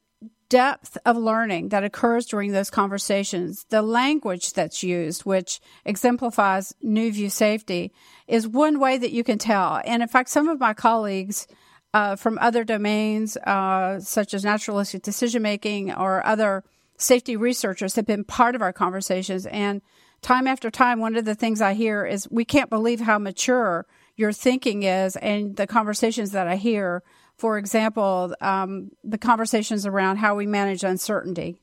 depth 0.52 0.98
of 1.06 1.16
learning 1.16 1.70
that 1.70 1.82
occurs 1.82 2.26
during 2.26 2.52
those 2.52 2.68
conversations, 2.68 3.64
the 3.70 3.80
language 3.80 4.52
that's 4.52 4.82
used, 4.82 5.22
which 5.22 5.60
exemplifies 5.86 6.74
new 6.82 7.10
view 7.10 7.30
safety, 7.30 7.90
is 8.28 8.46
one 8.46 8.78
way 8.78 8.98
that 8.98 9.12
you 9.12 9.24
can 9.24 9.38
tell. 9.38 9.80
And 9.86 10.02
in 10.02 10.08
fact, 10.08 10.28
some 10.28 10.48
of 10.48 10.60
my 10.60 10.74
colleagues 10.74 11.46
uh, 11.94 12.16
from 12.16 12.38
other 12.38 12.64
domains, 12.64 13.38
uh, 13.38 13.98
such 14.00 14.34
as 14.34 14.44
naturalistic 14.44 15.02
decision 15.02 15.40
making 15.40 15.90
or 15.90 16.24
other 16.26 16.64
safety 16.98 17.34
researchers, 17.34 17.96
have 17.96 18.06
been 18.06 18.24
part 18.24 18.54
of 18.54 18.60
our 18.60 18.74
conversations. 18.74 19.46
And 19.46 19.80
time 20.20 20.46
after 20.46 20.70
time, 20.70 21.00
one 21.00 21.16
of 21.16 21.24
the 21.24 21.34
things 21.34 21.62
I 21.62 21.72
hear 21.72 22.04
is, 22.04 22.28
we 22.30 22.44
can't 22.44 22.68
believe 22.68 23.00
how 23.00 23.18
mature 23.18 23.86
your 24.16 24.32
thinking 24.32 24.82
is. 24.82 25.16
And 25.16 25.56
the 25.56 25.66
conversations 25.66 26.32
that 26.32 26.46
I 26.46 26.56
hear 26.56 27.02
for 27.38 27.58
example, 27.58 28.34
um, 28.40 28.90
the 29.02 29.18
conversations 29.18 29.86
around 29.86 30.16
how 30.16 30.34
we 30.34 30.46
manage 30.46 30.84
uncertainty. 30.84 31.56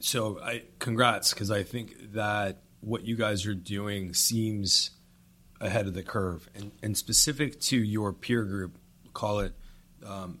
So, 0.00 0.40
I 0.42 0.62
congrats 0.78 1.32
because 1.34 1.50
I 1.50 1.62
think 1.62 2.12
that 2.14 2.62
what 2.80 3.04
you 3.04 3.16
guys 3.16 3.46
are 3.46 3.54
doing 3.54 4.14
seems 4.14 4.90
ahead 5.60 5.86
of 5.86 5.94
the 5.94 6.02
curve, 6.02 6.48
and, 6.54 6.72
and 6.82 6.96
specific 6.96 7.60
to 7.60 7.76
your 7.76 8.12
peer 8.12 8.44
group, 8.44 8.78
call 9.12 9.40
it 9.40 9.52
um, 10.06 10.40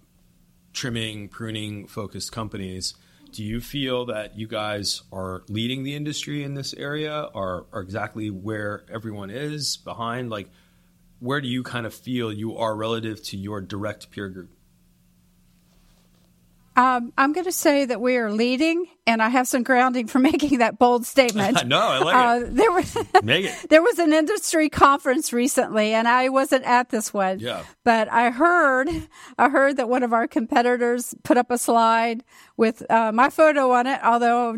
trimming, 0.72 1.28
pruning 1.28 1.86
focused 1.86 2.32
companies. 2.32 2.94
Do 3.32 3.44
you 3.44 3.60
feel 3.60 4.06
that 4.06 4.36
you 4.36 4.48
guys 4.48 5.02
are 5.12 5.42
leading 5.48 5.84
the 5.84 5.94
industry 5.94 6.42
in 6.42 6.54
this 6.54 6.74
area, 6.74 7.28
or 7.34 7.66
are 7.72 7.80
exactly 7.80 8.30
where 8.30 8.84
everyone 8.90 9.30
is 9.30 9.76
behind? 9.76 10.30
Like, 10.30 10.48
where 11.20 11.40
do 11.40 11.48
you 11.48 11.62
kind 11.62 11.86
of 11.86 11.94
feel 11.94 12.32
you 12.32 12.56
are 12.56 12.74
relative 12.74 13.22
to 13.24 13.36
your 13.36 13.60
direct 13.60 14.10
peer 14.10 14.28
group? 14.30 14.50
Um, 16.80 17.12
I'm 17.18 17.34
going 17.34 17.44
to 17.44 17.52
say 17.52 17.84
that 17.84 18.00
we 18.00 18.16
are 18.16 18.32
leading, 18.32 18.86
and 19.06 19.22
I 19.22 19.28
have 19.28 19.46
some 19.46 19.62
grounding 19.62 20.06
for 20.06 20.18
making 20.30 20.60
that 20.60 20.78
bold 20.78 21.04
statement. 21.04 21.62
no, 21.66 21.78
I 21.78 21.98
like 21.98 22.14
uh, 22.16 22.46
it. 22.46 22.54
There 22.56 22.72
was 22.72 22.96
Make 23.22 23.44
it. 23.44 23.68
there 23.68 23.82
was 23.82 23.98
an 23.98 24.14
industry 24.14 24.70
conference 24.70 25.30
recently, 25.30 25.92
and 25.92 26.08
I 26.08 26.30
wasn't 26.30 26.64
at 26.64 26.88
this 26.88 27.12
one. 27.12 27.38
Yeah. 27.38 27.64
But 27.84 28.10
I 28.10 28.30
heard 28.30 28.88
I 29.36 29.50
heard 29.50 29.76
that 29.76 29.90
one 29.90 30.02
of 30.02 30.14
our 30.14 30.26
competitors 30.26 31.14
put 31.22 31.36
up 31.36 31.50
a 31.50 31.58
slide 31.58 32.24
with 32.56 32.90
uh, 32.90 33.12
my 33.12 33.28
photo 33.28 33.72
on 33.72 33.86
it. 33.86 34.00
Although 34.02 34.56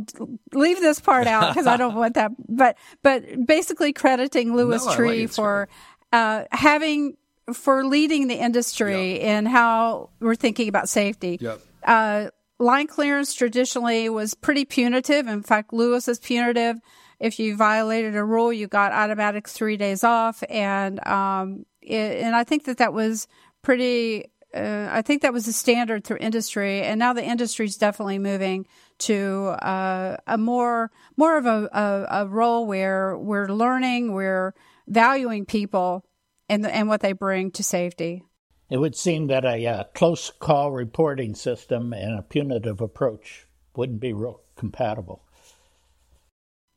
leave 0.53 0.79
this 0.79 1.01
part 1.01 1.27
out 1.27 1.49
because 1.49 1.67
I 1.67 1.77
don't 1.77 1.97
want 1.97 2.15
that. 2.15 2.31
But 2.49 2.79
but 3.03 3.47
basically 3.47 3.93
crediting 3.93 4.55
Lewis 4.55 4.87
no, 4.87 4.95
Tree 4.95 5.23
like 5.23 5.31
for 5.31 5.69
uh, 6.13 6.45
having 6.53 7.17
for 7.53 7.85
leading 7.85 8.29
the 8.29 8.37
industry 8.37 9.15
yep. 9.15 9.23
in 9.23 9.47
how 9.47 10.11
we're 10.21 10.37
thinking 10.37 10.69
about 10.69 10.89
safety. 10.89 11.39
Yep 11.41 11.61
uh, 11.85 12.31
line 12.59 12.87
clearance 12.87 13.35
traditionally 13.35 14.09
was 14.09 14.35
pretty 14.35 14.65
punitive. 14.65 15.27
In 15.27 15.43
fact, 15.43 15.73
Lewis 15.73 16.09
is 16.09 16.19
punitive. 16.19 16.77
if 17.23 17.39
you 17.39 17.57
violated 17.57 18.17
a 18.17 18.25
rule, 18.25 18.53
you 18.53 18.67
got 18.67 18.91
automatic 18.91 19.49
three 19.49 19.77
days 19.77 20.03
off. 20.03 20.43
And, 20.51 21.05
um, 21.07 21.65
it, 21.81 22.21
and 22.21 22.35
I 22.35 22.43
think 22.43 22.65
that 22.65 22.79
that 22.79 22.93
was 22.93 23.29
pretty, 23.63 24.25
uh, 24.53 24.89
I 24.91 25.03
think 25.03 25.23
that 25.23 25.33
was 25.33 25.47
the 25.47 25.53
standard 25.53 26.03
through 26.03 26.17
industry. 26.19 26.83
And 26.83 26.99
now 26.99 27.13
the 27.13 27.25
industry 27.25 27.67
is 27.67 27.77
definitely 27.77 28.19
moving 28.19 28.67
to 28.99 29.55
uh, 29.63 30.17
a 30.27 30.37
more, 30.37 30.91
more 31.17 31.39
of 31.39 31.47
a, 31.47 31.69
a, 31.73 32.23
a 32.23 32.27
role 32.27 32.67
where 32.67 33.17
we're 33.17 33.47
learning, 33.47 34.13
we're 34.13 34.53
valuing 34.89 35.47
people 35.47 36.05
and, 36.49 36.67
and 36.67 36.89
what 36.89 37.03
they 37.03 37.13
bring 37.13 37.53
to 37.53 37.63
safety. 37.63 38.25
It 38.73 38.81
would 38.81 38.97
seem 38.97 39.27
that 39.27 39.45
a 39.45 39.67
uh, 39.67 39.85
close 39.93 40.31
call 40.31 40.73
reporting 40.73 41.35
system 41.35 41.93
and 41.93 42.19
a 42.19 42.23
punitive 42.23 42.81
approach 42.81 43.47
wouldn't 43.77 44.01
be 44.01 44.15
real 44.15 44.41
compatible 44.57 45.23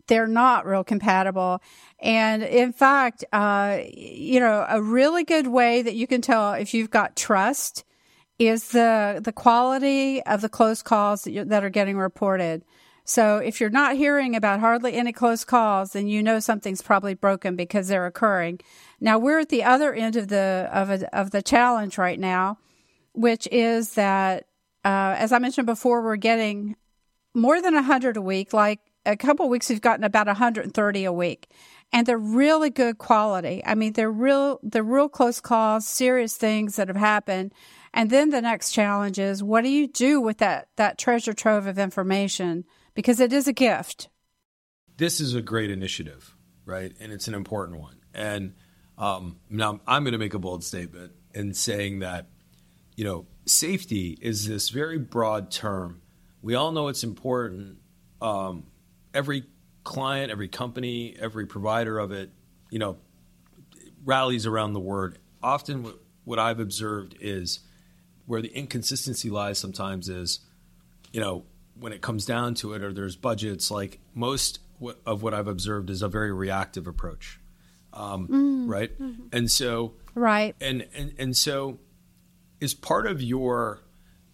they're 0.07 0.27
not 0.27 0.67
real 0.67 0.83
compatible. 0.83 1.63
And 1.99 2.43
in 2.43 2.73
fact, 2.73 3.25
uh, 3.33 3.79
you 3.91 4.39
know, 4.39 4.63
a 4.69 4.79
really 4.79 5.23
good 5.23 5.47
way 5.47 5.81
that 5.81 5.95
you 5.95 6.05
can 6.05 6.21
tell 6.21 6.53
if 6.53 6.75
you've 6.75 6.91
got 6.91 7.15
trust 7.15 7.83
is 8.37 8.67
the 8.67 9.19
the 9.23 9.31
quality 9.31 10.21
of 10.23 10.41
the 10.41 10.49
close 10.49 10.83
calls 10.83 11.23
that, 11.23 11.49
that 11.49 11.63
are 11.63 11.71
getting 11.71 11.97
reported. 11.97 12.63
So 13.07 13.37
if 13.37 13.61
you're 13.61 13.69
not 13.69 13.95
hearing 13.95 14.35
about 14.35 14.59
hardly 14.59 14.93
any 14.93 15.13
close 15.13 15.45
calls, 15.45 15.91
then 15.91 16.07
you 16.07 16.23
know 16.23 16.39
something's 16.39 16.81
probably 16.81 17.13
broken 17.13 17.55
because 17.55 17.87
they're 17.87 18.07
occurring. 18.07 18.59
Now 18.99 19.19
we're 19.19 19.39
at 19.39 19.49
the 19.49 19.63
other 19.63 19.93
end 19.93 20.15
of 20.15 20.27
the 20.27 20.67
of 20.73 20.89
a, 20.89 21.17
of 21.17 21.29
the 21.29 21.43
challenge 21.43 21.99
right 21.99 22.19
now, 22.19 22.57
which 23.13 23.47
is 23.51 23.93
that 23.93 24.47
uh, 24.83 25.15
as 25.17 25.31
I 25.31 25.37
mentioned 25.37 25.67
before, 25.67 26.01
we're 26.01 26.15
getting 26.15 26.75
more 27.35 27.61
than 27.61 27.75
100 27.75 28.17
a 28.17 28.21
week, 28.21 28.53
like 28.53 28.79
a 29.05 29.15
couple 29.15 29.47
weeks 29.49 29.69
we've 29.69 29.81
gotten 29.81 30.03
about 30.03 30.25
130 30.25 31.05
a 31.05 31.13
week. 31.13 31.47
And 31.93 32.07
they're 32.07 32.17
really 32.17 32.71
good 32.71 32.97
quality. 32.97 33.61
I 33.67 33.75
mean 33.75 33.93
they're 33.93 34.11
real 34.11 34.59
they're 34.63 34.83
real 34.83 35.09
close 35.09 35.39
calls 35.39 35.87
serious 35.87 36.35
things 36.35 36.77
that 36.77 36.87
have 36.87 36.97
happened 36.97 37.53
and 37.95 38.11
then 38.11 38.29
the 38.29 38.41
next 38.41 38.73
challenge 38.73 39.17
is 39.17 39.41
what 39.41 39.63
do 39.63 39.69
you 39.69 39.87
do 39.87 40.21
with 40.21 40.37
that 40.37 40.67
that 40.75 40.99
treasure 40.99 41.33
trove 41.33 41.65
of 41.65 41.79
information? 41.79 42.65
Because 42.93 43.19
it 43.19 43.33
is 43.33 43.47
a 43.47 43.53
gift. 43.53 44.09
This 44.97 45.19
is 45.19 45.33
a 45.33 45.41
great 45.41 45.71
initiative 45.71 46.35
right? 46.65 46.91
And 46.99 47.11
it's 47.11 47.27
an 47.27 47.33
important 47.33 47.79
one. 47.79 47.97
And 48.13 48.53
um, 48.97 49.37
now 49.49 49.81
i'm 49.85 50.03
going 50.03 50.13
to 50.13 50.17
make 50.17 50.33
a 50.33 50.39
bold 50.39 50.63
statement 50.63 51.11
in 51.33 51.53
saying 51.53 51.99
that 51.99 52.27
you 52.95 53.03
know 53.03 53.27
safety 53.45 54.17
is 54.21 54.47
this 54.47 54.69
very 54.69 54.97
broad 54.97 55.51
term. 55.51 56.01
We 56.41 56.55
all 56.55 56.71
know 56.71 56.87
it's 56.87 57.03
important 57.03 57.77
um, 58.21 58.65
every 59.13 59.43
client, 59.83 60.31
every 60.31 60.47
company, 60.47 61.15
every 61.19 61.45
provider 61.45 61.99
of 61.99 62.11
it, 62.11 62.31
you 62.71 62.79
know, 62.79 62.97
rallies 64.03 64.45
around 64.45 64.73
the 64.73 64.79
word. 64.79 65.19
Often, 65.43 65.93
what 66.23 66.39
I've 66.39 66.59
observed 66.59 67.17
is 67.19 67.59
where 68.25 68.41
the 68.41 68.49
inconsistency 68.49 69.29
lies. 69.29 69.57
Sometimes 69.57 70.09
is, 70.09 70.39
you 71.11 71.19
know, 71.19 71.45
when 71.79 71.93
it 71.93 72.01
comes 72.01 72.25
down 72.25 72.55
to 72.55 72.73
it, 72.73 72.83
or 72.83 72.93
there's 72.93 73.15
budgets. 73.15 73.71
Like 73.71 73.99
most 74.13 74.59
of 75.05 75.23
what 75.23 75.33
I've 75.33 75.47
observed 75.47 75.89
is 75.89 76.01
a 76.01 76.07
very 76.07 76.31
reactive 76.31 76.87
approach, 76.87 77.39
um, 77.93 78.27
mm-hmm. 78.27 78.69
right? 78.69 78.99
Mm-hmm. 78.99 79.27
And 79.31 79.51
so, 79.51 79.93
right, 80.13 80.55
and 80.61 80.87
and 80.95 81.13
and 81.17 81.37
so, 81.37 81.79
is 82.59 82.73
part 82.73 83.07
of 83.07 83.21
your 83.21 83.81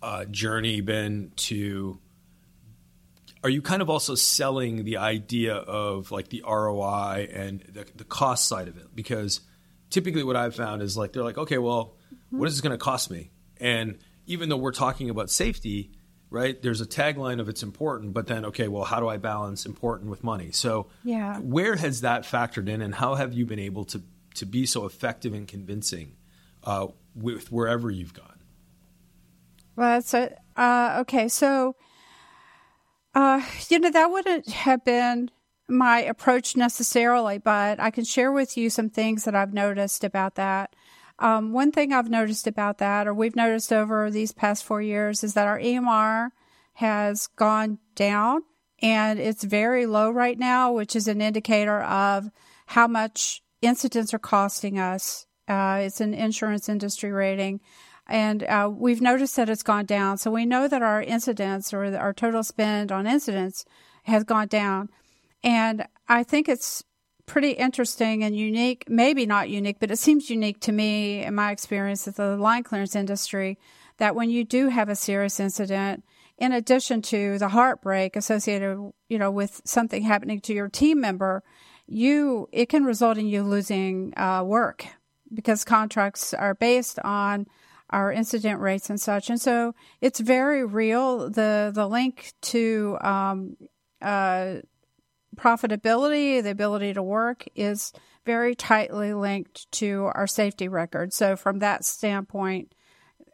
uh, 0.01 0.25
journey 0.25 0.81
been 0.81 1.31
to 1.35 1.99
are 3.43 3.49
you 3.49 3.61
kind 3.61 3.81
of 3.81 3.89
also 3.89 4.15
selling 4.15 4.83
the 4.83 4.97
idea 4.97 5.55
of 5.55 6.11
like 6.11 6.29
the 6.29 6.43
ROI 6.47 7.27
and 7.33 7.61
the, 7.73 7.85
the 7.95 8.03
cost 8.03 8.47
side 8.47 8.67
of 8.67 8.77
it? 8.77 8.95
Because 8.95 9.41
typically 9.89 10.23
what 10.23 10.35
I've 10.35 10.55
found 10.55 10.81
is 10.81 10.95
like 10.95 11.13
they're 11.13 11.23
like, 11.23 11.37
okay, 11.37 11.57
well, 11.57 11.95
mm-hmm. 12.13 12.39
what 12.39 12.47
is 12.47 12.53
this 12.53 12.61
going 12.61 12.71
to 12.71 12.83
cost 12.83 13.09
me? 13.09 13.31
And 13.61 13.99
even 14.25 14.49
though 14.49 14.57
we're 14.57 14.73
talking 14.73 15.09
about 15.09 15.29
safety, 15.29 15.91
right? 16.29 16.61
There's 16.61 16.81
a 16.81 16.85
tagline 16.85 17.39
of 17.39 17.47
it's 17.47 17.63
important, 17.63 18.13
but 18.13 18.27
then 18.27 18.43
okay, 18.45 18.67
well, 18.67 18.83
how 18.83 18.99
do 18.99 19.07
I 19.07 19.17
balance 19.17 19.65
important 19.65 20.09
with 20.09 20.23
money? 20.23 20.51
So, 20.51 20.87
yeah, 21.03 21.37
where 21.39 21.77
has 21.77 22.01
that 22.01 22.23
factored 22.23 22.67
in, 22.67 22.81
and 22.81 22.93
how 22.95 23.15
have 23.15 23.33
you 23.33 23.45
been 23.45 23.59
able 23.59 23.85
to 23.85 24.01
to 24.35 24.45
be 24.45 24.65
so 24.65 24.85
effective 24.85 25.33
and 25.33 25.47
convincing 25.47 26.17
uh, 26.63 26.87
with 27.15 27.51
wherever 27.51 27.89
you've 27.89 28.13
gone? 28.13 28.39
Well, 29.75 29.95
that's 29.95 30.13
a, 30.13 30.35
uh, 30.57 30.97
okay. 31.01 31.29
So 31.29 31.75
uh, 33.13 33.41
you 33.69 33.79
know, 33.79 33.91
that 33.91 34.11
wouldn't 34.11 34.49
have 34.49 34.83
been 34.85 35.31
my 35.67 36.01
approach 36.01 36.55
necessarily, 36.55 37.37
but 37.37 37.79
I 37.79 37.91
can 37.91 38.03
share 38.03 38.31
with 38.31 38.57
you 38.57 38.69
some 38.69 38.89
things 38.89 39.23
that 39.25 39.35
I've 39.35 39.53
noticed 39.53 40.03
about 40.03 40.35
that. 40.35 40.75
Um, 41.21 41.53
one 41.53 41.71
thing 41.71 41.93
I've 41.93 42.09
noticed 42.09 42.47
about 42.47 42.79
that, 42.79 43.07
or 43.07 43.13
we've 43.13 43.35
noticed 43.35 43.71
over 43.71 44.09
these 44.09 44.31
past 44.31 44.65
four 44.65 44.81
years, 44.81 45.23
is 45.23 45.35
that 45.35 45.47
our 45.47 45.59
EMR 45.59 46.31
has 46.73 47.27
gone 47.27 47.77
down 47.95 48.41
and 48.81 49.19
it's 49.19 49.43
very 49.43 49.85
low 49.85 50.09
right 50.09 50.37
now, 50.37 50.73
which 50.73 50.95
is 50.95 51.07
an 51.07 51.21
indicator 51.21 51.81
of 51.83 52.31
how 52.65 52.87
much 52.87 53.43
incidents 53.61 54.15
are 54.15 54.19
costing 54.19 54.79
us. 54.79 55.27
Uh, 55.47 55.81
it's 55.83 56.01
an 56.01 56.15
insurance 56.15 56.67
industry 56.67 57.11
rating 57.11 57.61
and 58.07 58.43
uh, 58.43 58.69
we've 58.73 59.01
noticed 59.01 59.35
that 59.35 59.49
it's 59.49 59.63
gone 59.63 59.85
down. 59.85 60.17
So 60.17 60.31
we 60.31 60.45
know 60.45 60.67
that 60.67 60.81
our 60.81 61.03
incidents 61.03 61.71
or 61.71 61.95
our 61.95 62.13
total 62.13 62.43
spend 62.43 62.91
on 62.91 63.05
incidents 63.05 63.63
has 64.03 64.23
gone 64.23 64.47
down. 64.47 64.89
And 65.43 65.85
I 66.09 66.23
think 66.23 66.49
it's 66.49 66.83
pretty 67.25 67.51
interesting 67.51 68.23
and 68.23 68.35
unique, 68.35 68.85
maybe 68.87 69.25
not 69.25 69.49
unique, 69.49 69.79
but 69.79 69.91
it 69.91 69.99
seems 69.99 70.29
unique 70.29 70.59
to 70.61 70.71
me 70.71 71.23
in 71.23 71.35
my 71.35 71.51
experience 71.51 72.07
of 72.07 72.15
the 72.15 72.37
line 72.37 72.63
clearance 72.63 72.95
industry 72.95 73.57
that 73.97 74.15
when 74.15 74.29
you 74.29 74.43
do 74.43 74.69
have 74.69 74.89
a 74.89 74.95
serious 74.95 75.39
incident, 75.39 76.03
in 76.37 76.51
addition 76.51 77.01
to 77.03 77.37
the 77.37 77.49
heartbreak 77.49 78.15
associated, 78.15 78.91
you 79.09 79.19
know, 79.19 79.29
with 79.29 79.61
something 79.63 80.01
happening 80.01 80.41
to 80.41 80.53
your 80.53 80.69
team 80.69 80.99
member, 80.99 81.43
you 81.87 82.47
it 82.51 82.67
can 82.67 82.83
result 82.83 83.17
in 83.17 83.27
you 83.27 83.43
losing 83.43 84.13
uh, 84.17 84.41
work 84.43 84.85
because 85.33 85.63
contracts 85.63 86.33
are 86.33 86.55
based 86.55 86.97
on 86.99 87.45
our 87.91 88.11
incident 88.11 88.59
rates 88.59 88.89
and 88.89 88.99
such. 88.99 89.29
And 89.29 89.39
so 89.39 89.75
it's 89.99 90.19
very 90.19 90.65
real. 90.65 91.29
The 91.29 91.71
the 91.73 91.87
link 91.87 92.33
to 92.41 92.97
um, 93.01 93.57
uh, 94.01 94.55
profitability, 95.35 96.41
the 96.41 96.51
ability 96.51 96.93
to 96.93 97.03
work, 97.03 97.45
is 97.55 97.93
very 98.25 98.55
tightly 98.55 99.13
linked 99.13 99.71
to 99.73 100.11
our 100.13 100.27
safety 100.27 100.67
record. 100.67 101.13
So 101.13 101.35
from 101.35 101.59
that 101.59 101.83
standpoint, 101.83 102.73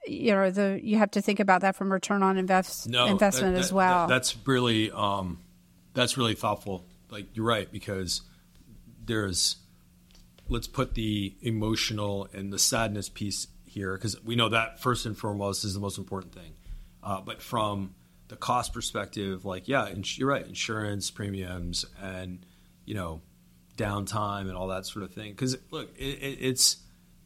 you 0.06 0.34
know, 0.34 0.50
the 0.50 0.80
you 0.82 0.98
have 0.98 1.12
to 1.12 1.22
think 1.22 1.40
about 1.40 1.62
that 1.62 1.76
from 1.76 1.92
return 1.92 2.24
on 2.24 2.38
invest, 2.38 2.88
no, 2.88 3.06
investment 3.06 3.54
that, 3.54 3.60
that, 3.60 3.66
as 3.66 3.74
well. 3.74 4.08
That, 4.08 4.14
that's 4.14 4.38
really 4.46 4.92
um, 4.92 5.40
that's 5.94 6.18
really 6.18 6.36
thoughtful. 6.36 6.86
Like 7.10 7.36
you're 7.36 7.46
right 7.46 7.70
because 7.72 8.22
there's 9.04 9.58
let's 10.50 10.68
put 10.68 10.94
the 10.94 11.36
emotional 11.42 12.28
and 12.34 12.54
the 12.54 12.60
sadness 12.60 13.10
piece 13.10 13.48
here 13.66 13.96
because 13.96 14.22
we 14.24 14.36
know 14.36 14.50
that 14.50 14.80
first 14.80 15.06
and 15.06 15.18
foremost 15.18 15.66
is 15.66 15.74
the 15.74 15.80
most 15.80 15.98
important 15.98 16.34
thing. 16.34 16.54
Uh, 17.04 17.22
but 17.22 17.42
from 17.42 17.96
the 18.28 18.36
cost 18.36 18.74
perspective, 18.74 19.46
like 19.46 19.68
yeah, 19.68 19.90
ins- 19.90 20.18
you're 20.18 20.30
right, 20.30 20.46
insurance 20.46 21.12
premiums 21.12 21.86
and 22.02 22.46
you 22.86 22.96
know 22.96 23.22
downtime 23.78 24.42
and 24.42 24.54
all 24.54 24.68
that 24.68 24.86
sort 24.86 25.04
of 25.04 25.14
thing. 25.14 25.32
Because 25.32 25.58
look, 25.72 25.90
it, 25.98 26.04
it, 26.04 26.38
it's 26.42 26.78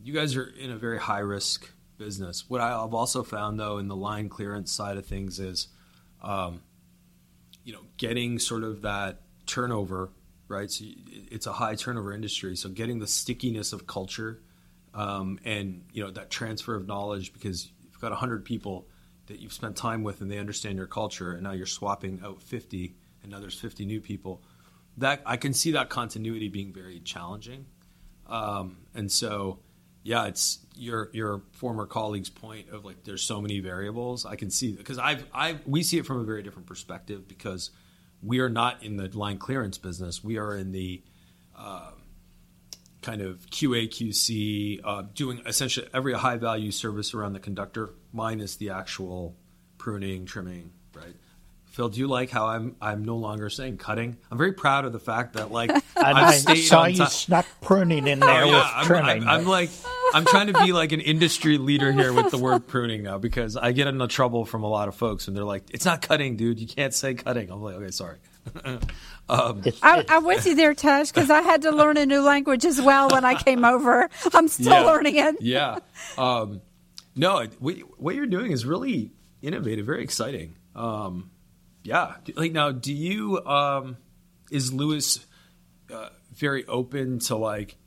you 0.04 0.14
guys 0.14 0.36
are 0.36 0.46
in 0.46 0.72
a 0.72 0.78
very 0.78 1.00
high 1.00 1.20
risk 1.20 1.70
business. 1.98 2.50
What 2.50 2.62
I've 2.62 2.94
also 2.94 3.24
found 3.24 3.60
though 3.60 3.78
in 3.78 3.88
the 3.88 3.96
line 3.96 4.30
clearance 4.30 4.72
side 4.72 4.98
of 4.98 5.06
things 5.06 5.40
is, 5.40 5.68
um, 6.22 6.62
you 7.64 7.74
know, 7.74 7.82
getting 7.98 8.40
sort 8.40 8.64
of 8.64 8.82
that 8.84 9.22
turnover, 9.46 10.10
right? 10.48 10.70
So 10.70 10.86
it's 11.08 11.48
a 11.48 11.54
high 11.54 11.76
turnover 11.76 12.14
industry, 12.14 12.56
so 12.56 12.70
getting 12.70 13.00
the 13.00 13.08
stickiness 13.08 13.74
of 13.74 13.88
culture 13.88 14.42
um, 14.94 15.40
and 15.46 15.84
you 15.94 16.04
know 16.04 16.12
that 16.12 16.30
transfer 16.30 16.76
of 16.76 16.88
knowledge 16.88 17.34
because 17.34 17.72
you've 17.84 18.02
got 18.02 18.12
100 18.12 18.46
people 18.46 18.88
that 19.32 19.39
you've 19.39 19.54
spent 19.54 19.76
time 19.76 20.04
with 20.04 20.22
and 20.22 20.30
they 20.30 20.38
understand 20.38 20.78
your 20.78 20.88
culture 20.88 21.32
and 21.34 21.44
now 21.44 21.52
you're 21.52 21.65
swapping 21.65 22.22
out 22.24 22.41
50 22.41 22.96
and 23.24 23.32
now 23.32 23.39
there's 23.39 23.60
50 23.60 23.86
new 23.86 24.02
people 24.02 24.41
that 24.98 25.22
i 25.26 25.38
can 25.38 25.54
see 25.54 25.72
that 25.72 25.89
continuity 25.89 26.50
being 26.50 26.74
very 26.74 27.00
challenging. 27.00 27.65
Um, 28.28 28.78
and 28.94 29.12
so 29.12 29.60
yeah 30.04 30.26
it's 30.26 30.60
your 30.76 31.10
your 31.13 31.41
former 31.52 31.86
colleague's 31.86 32.30
point 32.30 32.70
of 32.70 32.86
like 32.86 33.04
there's 33.04 33.24
so 33.24 33.41
many 33.41 33.60
variables. 33.60 34.26
I 34.26 34.36
can 34.36 34.50
see 34.50 34.74
because 34.74 34.98
i've 34.98 35.26
i 35.34 35.58
we 35.65 35.84
see 35.84 35.98
it 35.98 36.06
from 36.06 36.20
a 36.20 36.24
very 36.24 36.44
different 36.44 36.67
perspective 36.67 37.28
because 37.28 37.72
we 38.24 38.39
are 38.39 38.50
not 38.50 38.84
in 38.84 38.98
the 38.98 39.08
line 39.17 39.38
clearance 39.38 39.78
business. 39.78 40.24
We 40.24 40.38
are 40.38 40.56
in 40.56 40.72
the 40.72 41.02
uh, 41.58 41.91
kind 43.02 43.22
of 43.22 43.46
QA 43.50 43.88
QC, 43.88 44.82
uh, 44.84 45.04
doing 45.14 45.42
essentially 45.46 45.88
every 45.94 46.14
high 46.14 46.38
value 46.38 46.72
service 46.72 47.14
around 47.14 47.34
the 47.34 47.40
conductor, 47.40 47.90
minus 48.14 48.56
the 48.56 48.70
actual 48.70 49.36
pruning, 49.78 50.26
trimming, 50.26 50.72
right? 50.94 51.16
Phil, 51.66 51.88
do 51.88 52.00
you 52.02 52.08
like 52.08 52.30
how 52.30 52.48
I'm 52.48 52.76
I'm 52.82 53.06
no 53.06 53.16
longer 53.16 53.50
saying 53.50 53.78
cutting? 53.78 54.18
I'm 54.30 54.38
very 54.38 54.52
proud 54.52 54.84
of 54.84 54.92
the 54.92 55.00
fact 55.00 55.34
that 55.34 55.52
like 55.52 55.72
i 55.96 56.36
saw 56.56 56.86
you 56.86 57.06
snuck 57.06 57.46
pruning 57.62 58.08
in 58.08 58.20
there 58.20 58.44
oh, 58.44 58.46
yeah, 58.46 58.58
with 58.58 58.72
I'm, 58.76 58.86
trimming. 58.86 59.24
I'm, 59.24 59.30
I'm, 59.30 59.46
like 59.46 59.70
I'm 60.14 60.26
trying 60.26 60.48
to 60.48 60.54
be 60.66 60.74
like 60.74 60.92
an 60.92 61.00
industry 61.00 61.58
leader 61.58 61.94
here 61.94 62.12
with 62.12 62.30
the 62.30 62.38
word 62.38 62.68
pruning 62.68 63.04
now 63.04 63.20
because 63.20 63.56
I 63.56 63.72
get 63.72 63.88
into 63.88 64.08
trouble 64.08 64.46
from 64.46 64.64
a 64.64 64.68
lot 64.68 64.90
of 64.90 64.96
folks 64.96 65.30
and 65.30 65.38
they're 65.38 65.46
like, 65.46 65.64
"It's 65.72 65.86
not 65.86 66.02
cutting, 66.02 66.36
dude. 66.36 66.60
You 66.60 66.68
can't 66.68 66.94
say 66.94 67.14
cutting." 67.14 67.50
I'm 67.50 67.62
like, 67.62 67.76
"Okay, 67.76 67.92
sorry." 67.92 68.18
Um, 69.30 69.62
I, 69.82 70.06
am 70.10 70.25
with 70.25 70.45
you 70.45 70.56
there, 70.56 70.73
Tush, 70.73 71.12
because 71.12 71.30
I 71.30 71.41
had 71.41 71.63
to 71.63 71.71
learn 71.71 71.97
a 71.97 72.06
new 72.06 72.21
language 72.21 72.65
as 72.65 72.82
well 72.82 73.10
when 73.10 73.23
I 73.25 73.36
came 73.36 73.63
over. 73.63 74.10
I'm 74.34 74.47
still 74.47 74.73
yeah, 74.73 74.82
learning 74.82 75.15
it. 75.17 75.36
yeah. 75.41 75.80
Um, 76.17 76.62
no, 77.15 77.45
what, 77.60 77.75
what 77.97 78.15
you're 78.15 78.25
doing 78.25 78.51
is 78.51 78.65
really 78.65 79.12
innovative, 79.41 79.86
very 79.86 80.04
exciting. 80.04 80.56
Um, 80.75 81.32
yeah. 81.84 82.15
Like 82.36 82.51
now, 82.51 82.71
do 82.71 82.93
you 82.93 83.43
um, 83.45 83.97
is 84.49 84.73
Lewis 84.73 85.25
uh, 85.91 86.10
very 86.34 86.65
open 86.67 87.19
to 87.19 87.36
like 87.36 87.77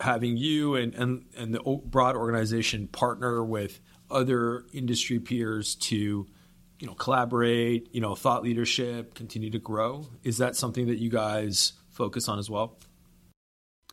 having 0.00 0.36
you 0.36 0.74
and 0.74 0.94
and 0.94 1.24
and 1.36 1.54
the 1.54 1.80
broad 1.84 2.16
organization 2.16 2.88
partner 2.88 3.44
with 3.44 3.80
other 4.10 4.64
industry 4.72 5.18
peers 5.18 5.74
to 5.76 6.26
you 6.84 6.90
know 6.90 6.94
collaborate, 6.94 7.88
you 7.94 8.02
know, 8.02 8.14
thought 8.14 8.42
leadership, 8.42 9.14
continue 9.14 9.48
to 9.48 9.58
grow? 9.58 10.06
Is 10.22 10.36
that 10.36 10.54
something 10.54 10.86
that 10.88 10.98
you 10.98 11.08
guys 11.08 11.72
focus 11.88 12.28
on 12.28 12.38
as 12.38 12.50
well? 12.50 12.76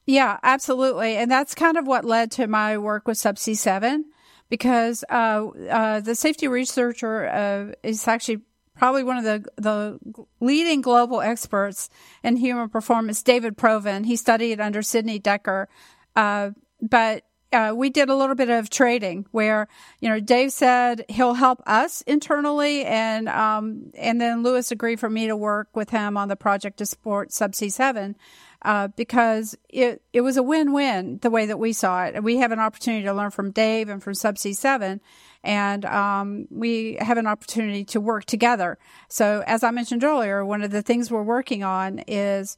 Yeah, 0.06 0.40
absolutely. 0.44 1.16
And 1.16 1.32
that's 1.32 1.56
kind 1.56 1.78
of 1.78 1.88
what 1.88 2.04
led 2.04 2.32
to 2.32 2.48
my 2.48 2.78
work 2.78 3.08
with 3.08 3.18
Subsea 3.18 3.56
7 3.56 4.04
because 4.50 5.06
uh, 5.10 5.48
uh, 5.70 6.00
the 6.02 6.16
safety 6.16 6.50
researcher 6.50 7.30
uh, 7.30 7.72
is 7.82 8.06
actually 8.10 8.42
probably 8.76 9.04
one 9.04 9.18
of 9.18 9.24
the, 9.24 9.46
the 9.56 9.98
leading 10.42 10.82
global 10.82 11.22
experts 11.22 11.90
in 12.24 12.36
human 12.36 12.68
performance, 12.68 13.24
David 13.24 13.58
Provan. 13.58 14.06
He 14.06 14.18
studied 14.18 14.60
under 14.60 14.82
Sidney 14.82 15.18
Dekker. 15.18 15.68
Uh, 16.14 16.50
but 16.82 17.24
uh, 17.52 17.74
we 17.76 17.90
did 17.90 18.10
a 18.10 18.16
little 18.16 18.36
bit 18.36 18.50
of 18.50 18.70
trading 18.70 19.26
where, 19.32 19.68
you 20.00 20.10
know, 20.10 20.20
Dave 20.20 20.52
said 20.52 21.06
he'll 21.10 21.34
help 21.34 21.62
us 21.68 22.02
internally 22.02 22.86
and, 22.86 23.28
um, 23.30 23.92
and 23.98 24.20
then 24.20 24.44
Lewis 24.44 24.72
agreed 24.72 25.00
for 25.00 25.10
me 25.10 25.28
to 25.28 25.36
work 25.36 25.70
with 25.76 25.90
him 25.90 26.18
on 26.18 26.28
the 26.28 26.36
project 26.36 26.78
to 26.78 26.86
support 26.86 27.30
Subsea 27.30 27.72
7 27.72 28.16
uh, 28.64 28.90
because 28.90 29.58
it 29.70 30.04
it 30.14 30.22
was 30.22 30.38
a 30.38 30.44
win 30.44 30.72
win 30.72 31.18
the 31.22 31.30
way 31.30 31.48
that 31.48 31.58
we 31.58 31.74
saw 31.74 32.06
it. 32.06 32.24
We 32.24 32.38
have 32.38 32.52
an 32.52 32.60
opportunity 32.60 33.04
to 33.06 33.14
learn 33.14 33.32
from 33.32 33.52
Dave 33.52 33.90
and 33.90 34.04
from 34.04 34.14
Subsea 34.14 34.56
Seven, 34.56 35.02
and 35.44 35.84
um, 35.86 36.48
we 36.52 36.98
have 37.02 37.18
an 37.18 37.28
opportunity 37.28 37.84
to 37.86 38.00
work 38.00 38.26
together. 38.26 38.78
So, 39.08 39.44
as 39.48 39.64
I 39.64 39.72
mentioned 39.72 40.04
earlier, 40.04 40.46
one 40.46 40.62
of 40.62 40.72
the 40.72 40.84
things 40.84 41.10
we're 41.10 41.24
working 41.24 41.64
on 41.64 42.00
is 42.08 42.58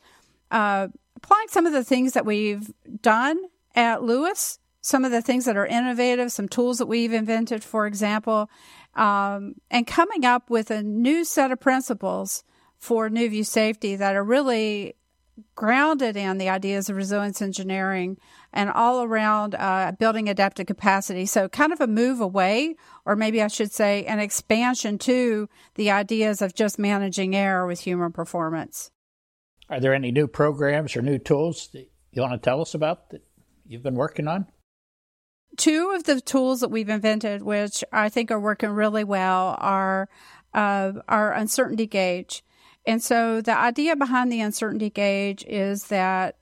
uh, 0.51 0.89
applying 1.15 1.47
some 1.47 1.65
of 1.65 1.73
the 1.73 1.83
things 1.85 2.13
that 2.13 2.25
we've 2.25 2.71
done 3.01 3.39
at 3.75 4.03
Lewis. 4.03 4.59
Some 4.85 5.05
of 5.05 5.11
the 5.11 5.21
things 5.21 5.45
that 5.45 5.55
are 5.55 5.65
innovative, 5.65 6.31
some 6.31 6.49
tools 6.49 6.77
that 6.77 6.87
we've 6.87 7.13
invented, 7.13 7.63
for 7.63 7.87
example, 7.87 8.49
um, 8.95 9.55
and 9.71 9.87
coming 9.87 10.25
up 10.25 10.49
with 10.49 10.69
a 10.69 10.83
new 10.83 11.23
set 11.23 11.51
of 11.51 11.61
principles 11.61 12.43
for 12.77 13.09
New 13.09 13.29
View 13.29 13.45
safety 13.45 13.95
that 13.95 14.13
are 14.13 14.23
really 14.25 14.95
grounded 15.55 16.17
in 16.17 16.37
the 16.37 16.49
ideas 16.49 16.89
of 16.89 16.97
resilience 16.97 17.41
engineering 17.41 18.17
and 18.51 18.69
all 18.69 19.03
around 19.03 19.55
uh, 19.55 19.93
building 19.97 20.27
adaptive 20.27 20.67
capacity. 20.67 21.25
So, 21.25 21.47
kind 21.47 21.71
of 21.71 21.79
a 21.79 21.87
move 21.87 22.19
away, 22.19 22.75
or 23.05 23.15
maybe 23.15 23.41
I 23.41 23.47
should 23.47 23.71
say, 23.71 24.03
an 24.03 24.19
expansion 24.19 24.97
to 24.99 25.47
the 25.75 25.91
ideas 25.91 26.41
of 26.41 26.53
just 26.53 26.77
managing 26.77 27.35
error 27.35 27.65
with 27.65 27.79
human 27.79 28.11
performance. 28.11 28.91
Are 29.69 29.79
there 29.79 29.93
any 29.93 30.11
new 30.11 30.27
programs 30.27 30.95
or 30.95 31.01
new 31.01 31.17
tools 31.17 31.69
that 31.71 31.89
you 32.11 32.21
want 32.21 32.33
to 32.33 32.37
tell 32.37 32.61
us 32.61 32.73
about 32.73 33.11
that 33.11 33.23
you've 33.65 33.81
been 33.81 33.95
working 33.95 34.27
on? 34.27 34.45
Two 35.57 35.91
of 35.95 36.03
the 36.03 36.19
tools 36.19 36.61
that 36.61 36.69
we've 36.69 36.89
invented, 36.89 37.41
which 37.43 37.83
I 37.91 38.09
think 38.09 38.31
are 38.31 38.39
working 38.39 38.71
really 38.71 39.03
well, 39.03 39.55
are 39.59 40.09
uh, 40.53 40.93
our 41.07 41.33
uncertainty 41.33 41.87
gauge. 41.87 42.43
And 42.85 43.01
so 43.01 43.41
the 43.41 43.57
idea 43.57 43.95
behind 43.95 44.31
the 44.31 44.41
uncertainty 44.41 44.89
gauge 44.89 45.43
is 45.47 45.85
that 45.85 46.37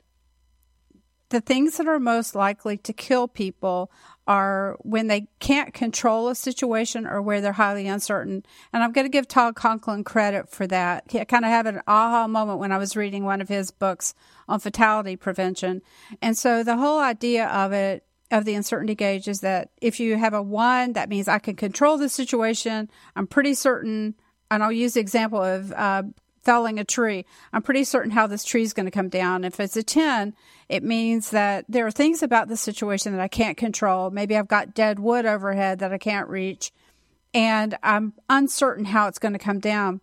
the 1.29 1.41
things 1.41 1.77
that 1.77 1.87
are 1.87 1.99
most 1.99 2.35
likely 2.35 2.77
to 2.77 2.93
kill 2.93 3.27
people 3.27 3.91
are 4.27 4.77
when 4.81 5.07
they 5.07 5.27
can't 5.39 5.73
control 5.73 6.27
a 6.27 6.35
situation 6.35 7.07
or 7.07 7.21
where 7.21 7.41
they're 7.41 7.53
highly 7.53 7.87
uncertain. 7.87 8.45
And 8.71 8.83
I'm 8.83 8.91
going 8.91 9.05
to 9.05 9.11
give 9.11 9.27
Todd 9.27 9.55
Conklin 9.55 10.03
credit 10.03 10.49
for 10.49 10.67
that. 10.67 11.05
I 11.13 11.23
kind 11.23 11.45
of 11.45 11.51
had 11.51 11.67
an 11.67 11.81
aha 11.87 12.27
moment 12.27 12.59
when 12.59 12.71
I 12.71 12.77
was 12.77 12.95
reading 12.95 13.23
one 13.23 13.41
of 13.41 13.49
his 13.49 13.71
books 13.71 14.13
on 14.47 14.59
fatality 14.59 15.15
prevention. 15.15 15.81
And 16.21 16.37
so 16.37 16.63
the 16.63 16.77
whole 16.77 16.99
idea 16.99 17.47
of 17.47 17.71
it, 17.71 18.05
of 18.31 18.45
the 18.45 18.55
uncertainty 18.55 18.95
gauge, 18.95 19.27
is 19.27 19.41
that 19.41 19.71
if 19.81 19.99
you 19.99 20.17
have 20.17 20.33
a 20.33 20.41
one, 20.41 20.93
that 20.93 21.09
means 21.09 21.27
I 21.27 21.39
can 21.39 21.55
control 21.55 21.97
the 21.97 22.09
situation. 22.09 22.89
I'm 23.15 23.27
pretty 23.27 23.53
certain 23.53 24.15
and 24.51 24.61
I'll 24.61 24.71
use 24.71 24.93
the 24.93 24.99
example 24.99 25.41
of 25.41 25.71
uh, 25.71 26.03
felling 26.43 26.77
a 26.77 26.83
tree. 26.83 27.25
I'm 27.53 27.61
pretty 27.61 27.85
certain 27.85 28.11
how 28.11 28.27
this 28.27 28.43
tree 28.43 28.63
is 28.63 28.73
going 28.73 28.85
to 28.85 28.91
come 28.91 29.07
down. 29.07 29.45
If 29.45 29.59
it's 29.59 29.77
a 29.77 29.83
10, 29.83 30.35
it 30.67 30.83
means 30.83 31.29
that 31.31 31.65
there 31.69 31.87
are 31.87 31.91
things 31.91 32.21
about 32.21 32.49
the 32.49 32.57
situation 32.57 33.13
that 33.13 33.21
I 33.21 33.29
can't 33.29 33.57
control. 33.57 34.11
Maybe 34.11 34.35
I've 34.35 34.49
got 34.49 34.75
dead 34.75 34.99
wood 34.99 35.25
overhead 35.25 35.79
that 35.79 35.93
I 35.93 35.97
can't 35.97 36.27
reach, 36.27 36.71
and 37.33 37.77
I'm 37.81 38.13
uncertain 38.29 38.85
how 38.85 39.07
it's 39.07 39.19
going 39.19 39.33
to 39.33 39.39
come 39.39 39.59
down. 39.59 40.01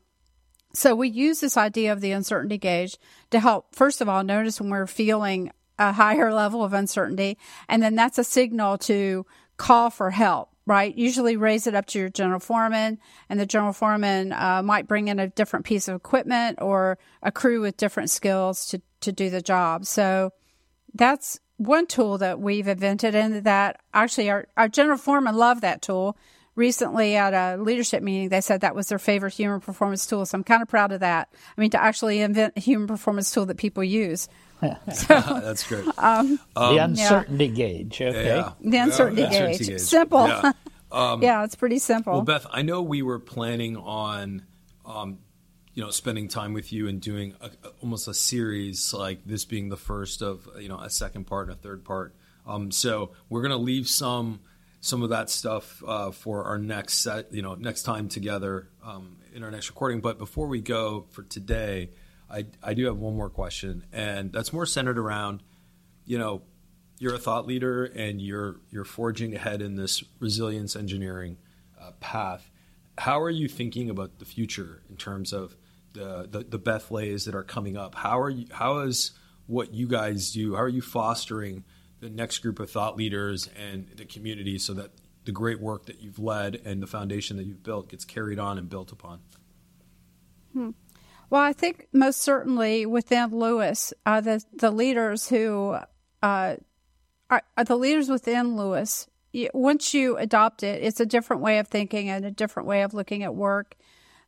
So 0.73 0.95
we 0.95 1.09
use 1.09 1.41
this 1.41 1.57
idea 1.57 1.93
of 1.93 2.01
the 2.01 2.13
uncertainty 2.13 2.59
gauge 2.59 2.97
to 3.31 3.41
help, 3.41 3.75
first 3.75 4.01
of 4.01 4.09
all, 4.09 4.25
notice 4.25 4.61
when 4.61 4.71
we're 4.71 4.87
feeling 4.87 5.51
a 5.79 5.93
higher 5.93 6.33
level 6.33 6.65
of 6.65 6.73
uncertainty, 6.73 7.39
and 7.69 7.83
then 7.83 7.95
that's 7.95 8.19
a 8.19 8.25
signal 8.25 8.79
to 8.79 9.27
call 9.57 9.91
for 9.91 10.11
help 10.11 10.51
right? 10.69 10.95
Usually 10.99 11.39
raise 11.39 11.67
it 11.67 11.75
up 11.75 11.87
to 11.87 11.99
your 11.99 12.11
general 12.11 12.41
foreman, 12.41 12.99
and 13.31 13.41
the 13.41 13.47
general 13.47 13.73
foreman 13.73 14.35
uh, 14.35 14.63
might 14.63 14.87
bring 14.87 15.09
in 15.09 15.19
a 15.19 15.29
different 15.29 15.65
piece 15.65 15.89
of 15.89 15.97
equipment 15.97 16.59
or 16.61 16.99
a 17.23 17.33
crew 17.33 17.63
with 17.63 17.79
different 17.79 18.11
skills 18.11 18.67
to, 18.67 18.83
to 19.01 19.11
do 19.11 19.31
the 19.31 19.41
job. 19.41 19.87
So 19.87 20.31
that's 20.93 21.41
one 21.57 21.87
tool 21.87 22.19
that 22.19 22.39
we've 22.39 22.69
invented, 22.69 23.15
and 23.15 23.45
that 23.45 23.81
actually 23.95 24.29
our, 24.29 24.47
our 24.59 24.69
general 24.69 24.99
foreman 24.99 25.37
loved 25.37 25.63
that 25.63 25.81
tool. 25.81 26.19
Recently, 26.55 27.17
at 27.17 27.33
a 27.33 27.57
leadership 27.57 28.03
meeting, 28.03 28.29
they 28.29 28.43
said 28.43 28.61
that 28.61 28.75
was 28.75 28.89
their 28.89 28.99
favorite 28.99 29.33
human 29.33 29.61
performance 29.61 30.07
tool. 30.07 30.27
So 30.27 30.37
I'm 30.37 30.45
kind 30.45 30.61
of 30.61 30.69
proud 30.69 30.93
of 30.93 31.01
that. 31.01 31.33
I 31.57 31.61
mean, 31.61 31.71
to 31.71 31.83
actually 31.83 32.21
invent 32.21 32.55
a 32.59 32.61
human 32.61 32.89
performance 32.89 33.31
tool 33.31 33.47
that 33.47 33.57
people 33.57 33.85
use. 33.85 34.29
so, 34.93 35.21
That's 35.43 35.67
great. 35.67 35.87
Um, 35.99 36.41
um, 36.57 36.75
the 36.75 36.85
uncertainty 36.85 37.47
yeah. 37.47 37.55
gauge. 37.55 38.01
Okay. 38.01 38.27
Yeah. 38.27 38.53
The 38.61 38.77
uncertainty, 38.79 39.23
yeah. 39.23 39.31
gauge. 39.31 39.41
uncertainty, 39.41 39.73
gauge. 39.73 39.81
Simple. 39.81 40.27
Yeah. 40.27 40.53
Um, 40.91 41.23
yeah. 41.23 41.45
it's 41.45 41.55
pretty 41.55 41.81
simple. 41.81 42.15
Well, 42.15 42.23
Beth, 42.23 42.47
I 42.51 42.63
know 42.63 42.81
we 42.81 43.03
were 43.03 43.19
planning 43.19 43.77
on, 43.77 44.47
um, 44.87 45.19
you 45.75 45.83
know, 45.83 45.91
spending 45.91 46.29
time 46.29 46.55
with 46.55 46.73
you 46.73 46.89
and 46.89 46.99
doing 46.99 47.35
a, 47.43 47.51
almost 47.83 48.09
a 48.09 48.15
series 48.15 48.95
like 48.95 49.23
this 49.27 49.45
being 49.45 49.69
the 49.69 49.77
first 49.77 50.23
of, 50.23 50.49
you 50.59 50.71
know, 50.71 50.79
a 50.79 50.89
second 50.89 51.27
part 51.27 51.51
and 51.51 51.59
a 51.59 51.61
third 51.61 51.85
part. 51.85 52.15
Um, 52.47 52.71
so 52.71 53.11
we're 53.29 53.43
going 53.43 53.51
to 53.51 53.59
leave 53.59 53.87
some 53.87 54.41
some 54.81 55.03
of 55.03 55.11
that 55.11 55.29
stuff 55.29 55.83
uh, 55.87 56.11
for 56.11 56.45
our 56.45 56.59
next 56.59 56.95
set, 56.95 57.33
you 57.33 57.43
know, 57.43 57.55
next 57.55 57.83
time 57.83 58.09
together 58.09 58.69
um, 58.85 59.19
in 59.35 59.43
our 59.43 59.51
next 59.51 59.69
recording. 59.69 60.01
But 60.01 60.19
before 60.19 60.47
we 60.47 60.61
go 60.61 61.07
for 61.11 61.23
today, 61.23 61.91
I, 62.31 62.47
I 62.63 62.75
do 62.75 62.87
have 62.87 62.99
one 62.99 63.17
more 63.17 63.31
question, 63.31 63.85
and 63.93 64.33
that's 64.33 64.53
more 64.53 64.67
centered 64.67 64.99
around, 64.99 65.43
you 66.05 66.19
know, 66.19 66.43
you're 66.99 67.15
a 67.15 67.19
thought 67.19 67.47
leader 67.47 67.85
and 67.85 68.21
you're 68.21 68.57
you're 68.71 68.85
forging 68.85 69.35
ahead 69.35 69.63
in 69.63 69.77
this 69.77 70.03
resilience 70.19 70.75
engineering 70.75 71.39
uh, 71.81 71.93
path. 72.01 72.51
How 72.99 73.21
are 73.21 73.31
you 73.31 73.49
thinking 73.49 73.89
about 73.89 74.19
the 74.19 74.25
future 74.25 74.83
in 74.91 74.97
terms 74.97 75.33
of 75.33 75.57
the, 75.93 76.27
the 76.29 76.41
the 76.41 76.59
Beth 76.59 76.91
Lays 76.91 77.25
that 77.25 77.35
are 77.35 77.45
coming 77.45 77.77
up? 77.77 77.95
How 77.95 78.21
are 78.21 78.31
you? 78.31 78.47
How 78.51 78.81
is 78.81 79.13
what 79.47 79.73
you 79.73 79.87
guys 79.87 80.33
do? 80.33 80.55
How 80.55 80.63
are 80.63 80.69
you 80.69 80.83
fostering 80.83 81.65
the 82.01 82.11
next 82.11 82.39
group 82.39 82.59
of 82.61 82.71
thought 82.71 82.97
leaders 82.97 83.49
and 83.57 83.89
the 83.97 84.05
community 84.05 84.59
so 84.59 84.75
that 84.75 84.91
the 85.25 85.33
great 85.33 85.61
work 85.61 85.87
that 85.87 86.01
you've 86.01 86.19
led 86.19 86.61
and 86.65 86.83
the 86.83 86.87
foundation 86.87 87.37
that 87.37 87.45
you've 87.45 87.63
built 87.63 87.91
gets 87.91 88.05
carried 88.05 88.39
on 88.39 88.59
and 88.59 88.69
built 88.69 88.93
upon? 88.93 89.21
Hmm. 90.53 90.71
Well, 91.31 91.43
I 91.43 91.53
think 91.53 91.89
most 91.93 92.23
certainly 92.23 92.87
within 92.87 93.31
Lewis, 93.31 93.93
uh, 94.07 94.21
the 94.21 94.43
the 94.55 94.71
leaders 94.71 95.29
who 95.29 95.77
uh, 96.23 96.57
are, 97.31 97.43
are, 97.57 97.65
the 97.65 97.77
leaders 97.77 98.09
within 98.09 98.57
Lewis. 98.57 99.09
Once 99.53 99.93
you 99.93 100.17
adopt 100.17 100.63
it, 100.63 100.83
it's 100.83 101.01
a 101.01 101.07
different 101.07 101.43
way 101.43 101.59
of 101.59 101.69
thinking 101.69 102.09
and 102.09 102.25
a 102.25 102.31
different 102.31 102.67
way 102.67 102.83
of 102.83 102.95
looking 102.95 103.23
at 103.23 103.35
work. 103.35 103.77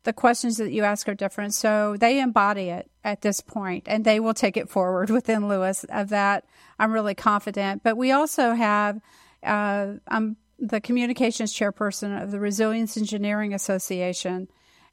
The 0.03 0.13
questions 0.13 0.59
that 0.59 0.73
you 0.73 0.85
ask 0.85 1.09
are 1.09 1.15
different, 1.15 1.53
so 1.55 1.97
they 1.99 2.21
embody 2.21 2.69
it 2.69 2.91
at 3.03 3.23
this 3.23 3.41
point, 3.41 3.85
and 3.87 4.05
they 4.05 4.21
will 4.21 4.35
take 4.35 4.57
it 4.57 4.69
forward 4.69 5.11
within 5.11 5.49
Lewis. 5.49 5.85
Of 5.85 6.11
that, 6.11 6.45
I'm 6.79 6.93
really 6.93 7.15
confident. 7.15 7.83
But 7.83 7.97
we 7.97 8.13
also 8.13 8.53
have, 8.53 9.01
uh, 9.43 9.95
I'm 10.07 10.37
the 10.59 10.81
communications 10.81 11.55
chairperson 11.55 12.23
of 12.23 12.31
the 12.31 12.39
Resilience 12.39 12.97
Engineering 12.97 13.55
Association 13.55 14.49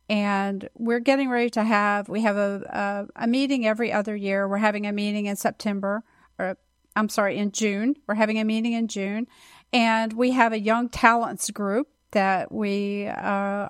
and 0.09 0.69
we're 0.75 0.99
getting 0.99 1.29
ready 1.29 1.49
to 1.51 1.63
have 1.63 2.07
we 2.09 2.21
have 2.21 2.37
a, 2.37 3.07
a, 3.15 3.23
a 3.23 3.27
meeting 3.27 3.65
every 3.65 3.91
other 3.91 4.15
year. 4.15 4.47
We're 4.47 4.57
having 4.57 4.85
a 4.85 4.91
meeting 4.91 5.25
in 5.25 5.35
September, 5.35 6.03
or 6.39 6.57
I'm 6.95 7.09
sorry, 7.09 7.37
in 7.37 7.51
June. 7.51 7.95
We're 8.07 8.15
having 8.15 8.39
a 8.39 8.45
meeting 8.45 8.73
in 8.73 8.87
June, 8.87 9.27
and 9.73 10.13
we 10.13 10.31
have 10.31 10.53
a 10.53 10.59
young 10.59 10.89
talents 10.89 11.51
group 11.51 11.89
that 12.11 12.51
we 12.51 13.07
uh, 13.07 13.13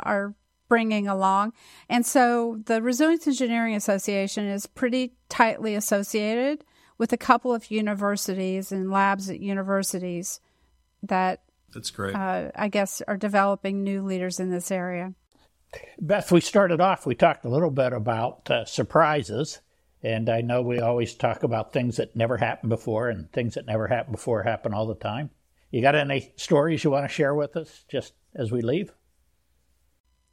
are 0.04 0.36
bringing 0.70 1.08
along. 1.08 1.54
And 1.90 2.06
so 2.06 2.60
the 2.66 2.82
Resilience 2.82 3.26
Engineering 3.28 3.76
Association 3.76 4.46
is 4.46 4.68
pretty 4.68 5.14
tightly 5.30 5.76
associated 5.76 6.64
with 6.98 7.14
a 7.14 7.18
couple 7.18 7.54
of 7.54 7.72
universities 7.72 8.72
and 8.72 8.92
labs 8.92 9.30
at 9.30 9.40
universities 9.40 10.40
that 11.04 11.42
that's 11.74 11.92
great. 11.92 12.16
Uh, 12.16 12.50
I 12.56 12.70
guess 12.70 13.02
are 13.08 13.18
developing 13.18 13.84
new 13.84 14.04
leaders 14.04 14.40
in 14.40 14.50
this 14.50 14.72
area. 14.72 15.14
Beth, 16.00 16.32
we 16.32 16.42
started 16.42 16.82
off, 16.82 17.06
we 17.06 17.16
talked 17.16 17.46
a 17.46 17.50
little 17.50 17.72
bit 17.72 17.94
about 17.94 18.50
uh, 18.50 18.66
surprises. 18.66 19.60
And 20.04 20.30
I 20.30 20.42
know 20.42 20.62
we 20.62 20.80
always 20.80 21.16
talk 21.16 21.44
about 21.44 21.74
things 21.74 21.98
that 21.98 22.16
never 22.16 22.38
happened 22.38 22.70
before, 22.70 23.10
and 23.10 23.32
things 23.32 23.56
that 23.56 23.66
never 23.66 23.88
happened 23.88 24.16
before 24.16 24.44
happen 24.44 24.74
all 24.74 24.86
the 24.86 24.96
time. 24.96 25.32
You 25.72 25.82
got 25.82 25.96
any 25.96 26.32
stories 26.36 26.84
you 26.84 26.92
want 26.92 27.06
to 27.06 27.14
share 27.14 27.34
with 27.34 27.58
us 27.58 27.84
just 27.90 28.14
as 28.36 28.52
we 28.52 28.62
leave? 28.62 28.92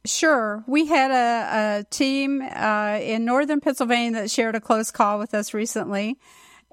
Sure. 0.05 0.63
We 0.67 0.85
had 0.85 1.11
a, 1.11 1.79
a 1.79 1.83
team 1.89 2.41
uh, 2.41 2.99
in 3.01 3.25
northern 3.25 3.59
Pennsylvania 3.59 4.21
that 4.21 4.31
shared 4.31 4.55
a 4.55 4.61
close 4.61 4.91
call 4.91 5.17
with 5.17 5.33
us 5.33 5.53
recently. 5.53 6.19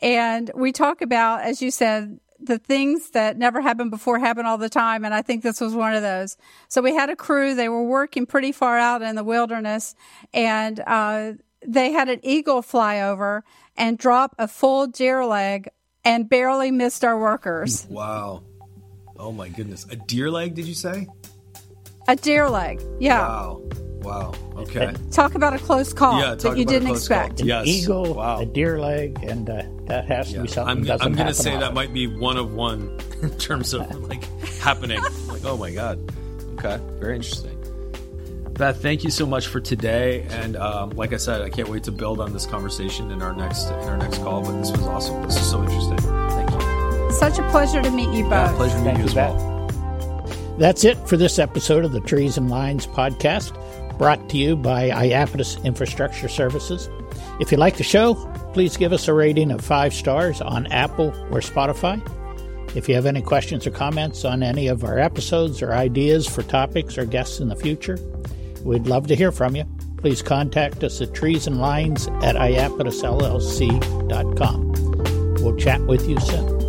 And 0.03 0.51
we 0.55 0.71
talk 0.73 1.01
about, 1.01 1.43
as 1.43 1.63
you 1.63 1.71
said, 1.71 2.21
the 2.47 2.59
things 2.59 3.11
that 3.11 3.37
never 3.37 3.61
happened 3.61 3.91
before 3.91 4.19
happen 4.19 4.47
all 4.47 4.59
the 4.59 4.69
time. 4.69 5.05
And 5.05 5.15
I 5.15 5.23
think 5.23 5.43
this 5.43 5.61
was 5.61 5.75
one 5.75 5.95
of 5.95 6.03
those. 6.03 6.37
So 6.69 6.83
we 6.83 6.95
had 6.95 7.11
a 7.11 7.17
crew. 7.17 7.55
They 7.55 7.69
were 7.69 7.85
working 7.85 8.27
pretty 8.27 8.53
far 8.53 8.79
out 8.79 9.03
in 9.03 9.17
the 9.17 9.25
wilderness 9.25 9.95
and, 10.33 10.81
uh, 10.87 11.33
they 11.65 11.93
had 11.93 12.09
an 12.09 12.19
eagle 12.25 12.61
fly 12.61 13.01
over 13.01 13.45
and 13.77 13.97
drop 13.97 14.35
a 14.39 14.49
full 14.49 14.89
deer 14.89 15.25
leg 15.25 15.69
and 16.05 16.29
barely 16.29 16.71
missed 16.73 17.05
our 17.05 17.19
workers. 17.19 17.87
Wow. 17.89 18.43
Oh 19.17 19.31
my 19.31 19.49
goodness. 19.49 19.87
A 19.91 19.97
deer 19.97 20.31
leg, 20.31 20.55
did 20.55 20.67
you 20.67 20.75
say? 20.75 21.07
A 22.09 22.17
deer 22.17 22.49
leg. 22.49 22.83
Yeah. 22.99 23.21
Wow. 23.21 23.63
Wow. 24.03 24.35
Okay. 24.57 24.93
Talk 25.11 25.35
about 25.35 25.55
a 25.55 25.59
close 25.59 25.93
call 25.93 26.21
yeah, 26.21 26.35
that 26.35 26.57
you 26.57 26.65
didn't 26.65 26.89
expect. 26.89 27.41
An 27.41 27.47
yes. 27.47 27.67
eagle, 27.67 28.15
wow. 28.15 28.41
a 28.41 28.47
deer 28.47 28.81
leg, 28.81 29.19
and 29.23 29.49
uh, 29.49 29.63
that 29.87 30.07
has 30.07 30.29
to 30.31 30.37
yeah. 30.37 30.43
be 30.43 30.49
something. 30.49 30.91
I'm, 30.91 31.01
I'm 31.01 31.15
going 31.15 31.29
to 31.29 31.35
say 31.35 31.51
often. 31.51 31.61
that 31.61 31.75
might 31.75 31.93
be 31.93 32.07
one 32.07 32.37
of 32.37 32.55
one 32.55 32.99
in 33.23 33.31
terms 33.39 33.75
of 33.75 33.89
like 34.09 34.25
happening. 34.59 35.01
like, 35.29 35.45
oh 35.45 35.57
my 35.57 35.71
god. 35.71 35.99
Okay. 36.55 36.79
Very 36.99 37.17
interesting. 37.17 37.59
Beth, 38.55 38.83
thank 38.83 39.03
you 39.03 39.11
so 39.11 39.25
much 39.25 39.47
for 39.47 39.61
today, 39.61 40.27
and 40.29 40.57
um, 40.57 40.91
like 40.91 41.15
I 41.15 41.17
said, 41.17 41.41
I 41.41 41.49
can't 41.49 41.69
wait 41.69 41.85
to 41.85 41.93
build 41.93 42.21
on 42.21 42.35
this 42.35 42.45
conversation 42.45 43.11
in 43.11 43.23
our 43.23 43.33
next 43.33 43.69
in 43.69 43.89
our 43.89 43.97
next 43.97 44.19
call. 44.19 44.43
But 44.43 44.59
this 44.59 44.71
was 44.71 44.83
awesome. 44.83 45.23
This 45.23 45.37
is 45.37 45.51
so 45.51 45.63
interesting. 45.63 45.97
Thank 45.99 46.51
you. 46.51 47.11
Such 47.13 47.39
a 47.39 47.51
pleasure 47.51 47.81
to 47.81 47.91
meet 47.91 48.11
you 48.15 48.25
both. 48.25 48.33
Yeah, 48.33 48.57
pleasure 48.57 48.77
to 48.77 48.83
meet 48.83 48.85
thank 48.85 48.99
you 48.99 49.05
as 49.05 49.15
Beth. 49.15 49.35
well. 49.35 49.53
That's 50.59 50.85
it 50.85 50.99
for 51.09 51.17
this 51.17 51.39
episode 51.39 51.85
of 51.85 51.93
the 51.93 52.01
Trees 52.01 52.37
and 52.37 52.51
Lines 52.51 52.87
podcast 52.87 53.57
brought 54.03 54.29
to 54.29 54.37
you 54.37 54.57
by 54.57 54.91
Iapetus 54.91 55.63
Infrastructure 55.63 56.27
Services. 56.27 56.91
If 57.39 57.53
you 57.53 57.59
like 57.59 57.77
the 57.77 57.85
show, 57.85 58.17
please 58.53 58.77
give 58.77 58.93
us 58.93 59.07
a 59.07 59.15
rating 59.15 59.53
of 59.53 59.65
five 59.65 59.95
stars 59.95 60.41
on 60.41 60.67
Apple 60.73 61.11
or 61.31 61.39
Spotify. 61.39 62.03
If 62.77 62.89
you 62.89 62.97
have 62.97 63.07
any 63.07 63.23
questions 63.23 63.65
or 63.65 63.71
comments 63.71 64.25
on 64.25 64.43
any 64.43 64.67
of 64.67 64.83
our 64.83 64.99
episodes 64.99 65.63
or 65.63 65.73
ideas 65.73 66.27
for 66.27 66.43
topics 66.43 66.99
or 66.99 67.05
guests 67.05 67.39
in 67.39 67.49
the 67.49 67.55
future, 67.55 67.97
we'd 68.65 68.89
love 68.89 69.07
to 69.07 69.15
hear 69.15 69.31
from 69.31 69.55
you. 69.55 69.67
Please 69.99 70.21
contact 70.21 70.83
us 70.83 71.01
at 71.01 71.11
treesandlines 71.11 72.11
at 72.25 72.35
iapetusllc.com. 72.35 74.73
We'll 75.45 75.57
chat 75.59 75.81
with 75.83 76.09
you 76.09 76.19
soon. 76.19 76.62